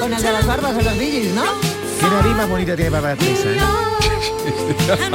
[0.00, 1.67] Con el de las barbas de los Billys, ¿no?
[2.08, 3.56] Qué nariz más bonita tiene Barbara Streisand.
[3.56, 3.60] ¿eh?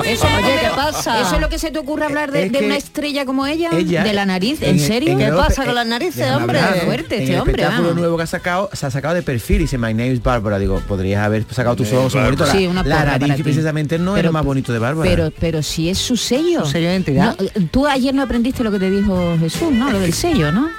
[0.12, 1.22] Eso, oye, ¿qué pasa?
[1.22, 3.72] ¿Eso es lo que se te ocurre hablar de, una estrella como ella?
[3.72, 4.62] ¿De la nariz?
[4.62, 5.18] ¿En, serio?
[5.18, 6.60] ¿Qué pasa con las narices, hombre?
[6.86, 7.64] fuerte este hombre.
[7.64, 10.22] El nuevo que ha sacado, se ha sacado de perfil y dice My name is
[10.22, 10.60] Barbara.
[10.60, 12.50] Digo, podrías haber sacado tus ojos bonitos.
[12.50, 15.10] Sí, una la, nariz precisamente no es lo más bonito de Bárbara.
[15.10, 16.64] Pero, pero si es su sello.
[16.64, 17.36] Su sello de identidad.
[17.72, 19.90] tú ayer no aprendiste lo que te dijo Jesús, ¿no?
[19.90, 20.70] Lo del sello, ¿no?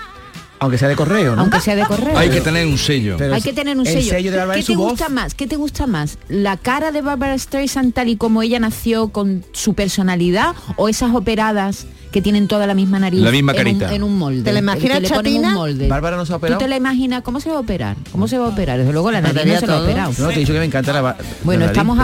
[0.60, 1.42] Aunque sea de correo, ¿no?
[1.42, 2.16] Aunque sea de correo.
[2.16, 3.16] Hay que tener un sello.
[3.32, 4.14] Hay que tener un sello.
[4.54, 5.34] ¿Qué, te gusta más?
[5.34, 6.18] ¿Qué te gusta más?
[6.28, 11.14] ¿La cara de Barbara Streisand tal y como ella nació con su personalidad o esas
[11.14, 13.92] operadas que tienen toda la misma nariz la misma carita.
[13.92, 15.48] En, un, molde ¿Te la imaginas chatina?
[15.48, 15.88] Un molde.
[15.88, 16.60] Bárbara no se ha operado.
[16.60, 17.96] ¿Tú te la imaginas cómo se va a operar?
[18.12, 18.78] ¿Cómo se va a operar?
[18.78, 20.12] Desde luego la nariz no se la ha operado.
[20.18, 21.98] No, te he dicho que me encanta la, Bueno, estamos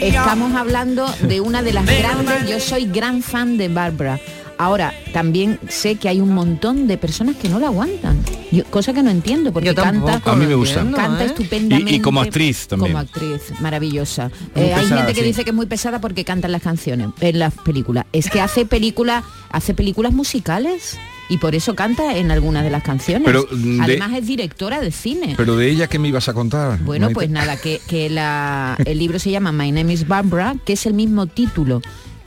[0.00, 4.18] Estamos hablando de una de las grandes, yo soy gran fan de Barbara.
[4.62, 8.22] Ahora, también sé que hay un montón de personas que no la aguantan.
[8.70, 10.88] cosa que no entiendo, porque canta, a mí me gusta.
[10.88, 11.26] canta ¿eh?
[11.26, 11.94] estupendamente.
[11.94, 12.92] Y, como actriz también.
[12.92, 14.30] Como actriz, maravillosa.
[14.54, 17.54] Eh, hay gente que dice que es muy pesada porque cantan las canciones en las
[17.54, 18.06] películas.
[18.12, 20.96] Es que hace películas, hace películas musicales
[21.28, 23.26] y por eso canta en algunas de las canciones.
[23.26, 25.34] Pero mm, Además es directora de cine.
[25.36, 26.78] Pero de ella, ¿qué me ibas a contar?
[26.84, 30.86] Bueno, pues nada, que, que el libro se llama My Name is Barbara, que es
[30.86, 31.82] el mismo título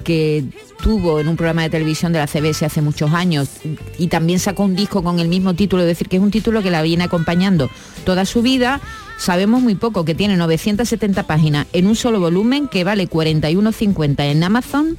[0.06, 0.46] que
[0.82, 3.50] tuvo en un programa de televisión de la CBS hace muchos años
[3.98, 6.64] y también sacó un disco con el mismo título, es decir, que es un título
[6.64, 7.70] que la viene acompañando
[8.06, 8.80] toda su vida.
[9.18, 14.44] Sabemos muy poco, que tiene 970 páginas en un solo volumen que vale 41,50 en
[14.44, 14.98] Amazon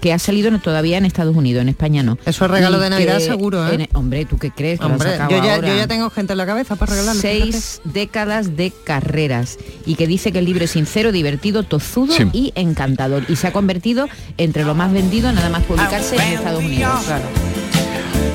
[0.00, 2.18] que ha salido todavía en Estados Unidos, en España no.
[2.24, 3.88] Eso es regalo de Navidad seguro, ¿eh?
[3.94, 4.80] hombre, ¿tú qué crees?
[4.80, 7.20] Hombre, yo, ya, yo, ya, tengo gente en la cabeza para regalarlo.
[7.20, 12.52] Seis décadas de carreras y que dice que el libro es sincero, divertido, tozudo y
[12.54, 13.24] encantador.
[13.28, 16.90] Y se ha convertido entre lo más vendido nada más publicarse en Estados Unidos.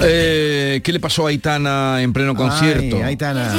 [0.05, 3.03] Eh, ¿Qué le pasó a Aitana en pleno concierto?
[3.03, 3.53] Aitana.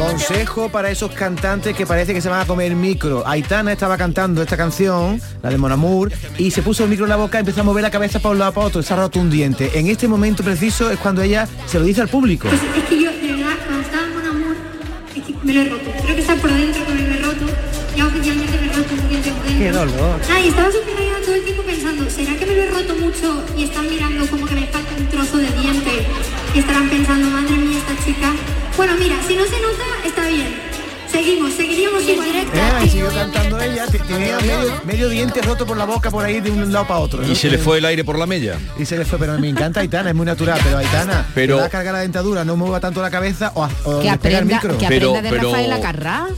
[0.00, 3.22] Consejo para esos cantantes que parece que se van a comer el micro.
[3.26, 7.10] Aitana estaba cantando esta canción, la de Mon Amour, y se puso el micro en
[7.10, 8.96] la boca y empezó a mover la cabeza para un lado para otro, se ha
[8.96, 9.78] roto un diente.
[9.78, 12.48] En este momento preciso es cuando ella se lo dice al público.
[12.48, 14.56] Pues es que yo, de verdad, cuando estaba en Mon Amour,
[15.14, 15.90] es que me lo he roto.
[16.02, 17.46] Creo que está por dentro que me he roto.
[17.94, 19.58] Ya oficialmente me he roto un diente por dentro.
[19.58, 20.20] Qué dolor.
[20.32, 21.69] Ay, estaba súper todo el tiempo pensando, ¿será que
[22.50, 25.50] me lo he roto mucho y están mirando como que me falta un trozo de
[25.52, 26.06] diente?
[26.54, 28.32] Y estarán pensando, madre mía, esta chica.
[28.76, 30.70] Bueno, mira, si no se nota, está bien.
[31.10, 32.28] Seguimos, seguiríamos igual.
[32.28, 34.38] Eh, y siguió cantando ella, tenía
[34.84, 37.26] medio, diente roto por la boca por ahí de un lado para otro.
[37.26, 38.58] Y se le fue el aire por la mella.
[38.78, 41.64] Y se le fue, pero me encanta Aitana, es muy natural, pero Aitana, pero va
[41.64, 43.68] a cargar la dentadura, no mueva tanto la cabeza o,
[44.00, 44.78] que aprenda, el micro.
[44.78, 46.28] Que aprenda de Rafael Acarrá.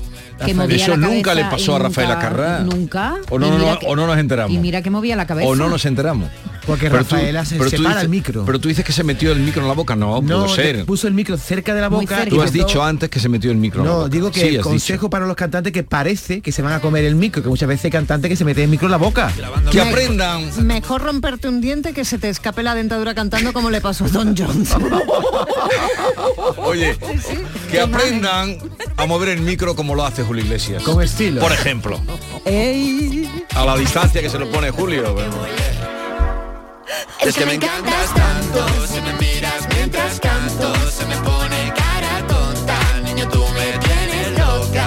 [0.44, 2.60] Que movía Eso la nunca le pasó a Rafael Acarrá.
[2.60, 3.16] Nunca.
[3.30, 3.48] O no,
[3.86, 4.52] o no nos enteramos.
[4.52, 5.48] Y mira que movía la cabeza.
[5.48, 6.28] O no nos enteramos.
[6.66, 8.44] Porque Rafaela se separa el micro.
[8.44, 10.84] Pero tú dices que se metió el micro en la boca, no, no pudo ser.
[10.84, 12.24] Puso el micro cerca de la boca.
[12.26, 13.84] Tú has dicho antes que se metió el micro.
[13.84, 17.04] No, digo que el consejo para los cantantes que parece que se van a comer
[17.04, 19.32] el micro, que muchas veces hay cantantes que se meten el micro en la boca.
[19.70, 20.66] Que aprendan.
[20.66, 24.08] Mejor romperte un diente que se te escape la dentadura cantando como le pasó a
[24.08, 24.70] Don Jones.
[26.56, 26.96] Oye,
[27.70, 28.58] que aprendan
[28.96, 30.82] a mover el micro como lo hace Julio Iglesias.
[30.82, 31.40] Con estilo.
[31.40, 32.00] Por ejemplo.
[33.54, 35.14] A la distancia que se lo pone Julio.
[37.20, 43.00] Es que me encantas tanto, si me miras mientras canto, se me pone cara tonta,
[43.04, 44.86] niño tú me tienes loca.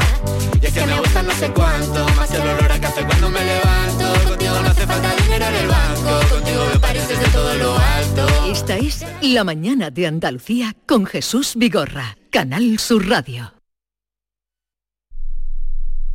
[0.61, 3.43] Y es que me gusta no sé cuánto, más el olor a café cuando me
[3.43, 4.29] levanto.
[4.29, 8.27] Contigo no hace falta dinero en el banco, contigo me pareces de todo lo alto.
[8.51, 13.54] Esta es La Mañana de Andalucía con Jesús Vigorra, Canal Sur Radio.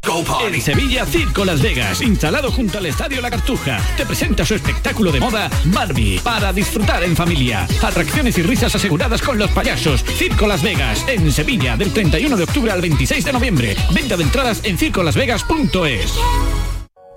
[0.03, 5.13] En Sevilla, Circo Las Vegas, instalado junto al Estadio La Cartuja, te presenta su espectáculo
[5.13, 7.69] de moda Barbie para disfrutar en familia.
[7.83, 10.03] Atracciones y risas aseguradas con los payasos.
[10.03, 13.77] Circo Las Vegas, en Sevilla, del 31 de octubre al 26 de noviembre.
[13.93, 16.15] Venta de entradas en circolasvegas.es.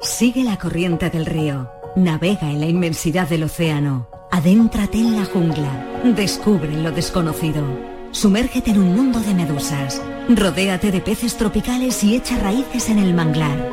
[0.01, 1.71] Sigue la corriente del río.
[1.95, 4.09] Navega en la inmensidad del océano.
[4.31, 6.01] Adéntrate en la jungla.
[6.03, 7.63] Descubre lo desconocido.
[8.11, 13.13] Sumérgete en un mundo de medusas Rodéate de peces tropicales y echa raíces en el
[13.13, 13.71] manglar.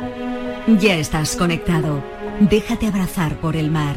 [0.79, 2.03] Ya estás conectado.
[2.39, 3.95] Déjate abrazar por el mar.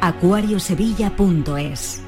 [0.00, 2.02] acuariosevilla.es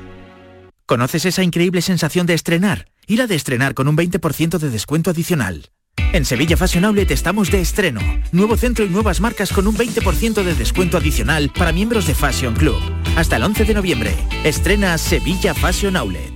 [0.85, 2.87] ¿Conoces esa increíble sensación de estrenar?
[3.07, 5.71] Ir a de estrenar con un 20% de descuento adicional.
[6.13, 8.01] En Sevilla Fashion Outlet estamos de estreno.
[8.33, 12.55] Nuevo centro y nuevas marcas con un 20% de descuento adicional para miembros de Fashion
[12.55, 12.81] Club.
[13.17, 14.15] Hasta el 11 de noviembre.
[14.45, 16.36] Estrena Sevilla Fashion Outlet.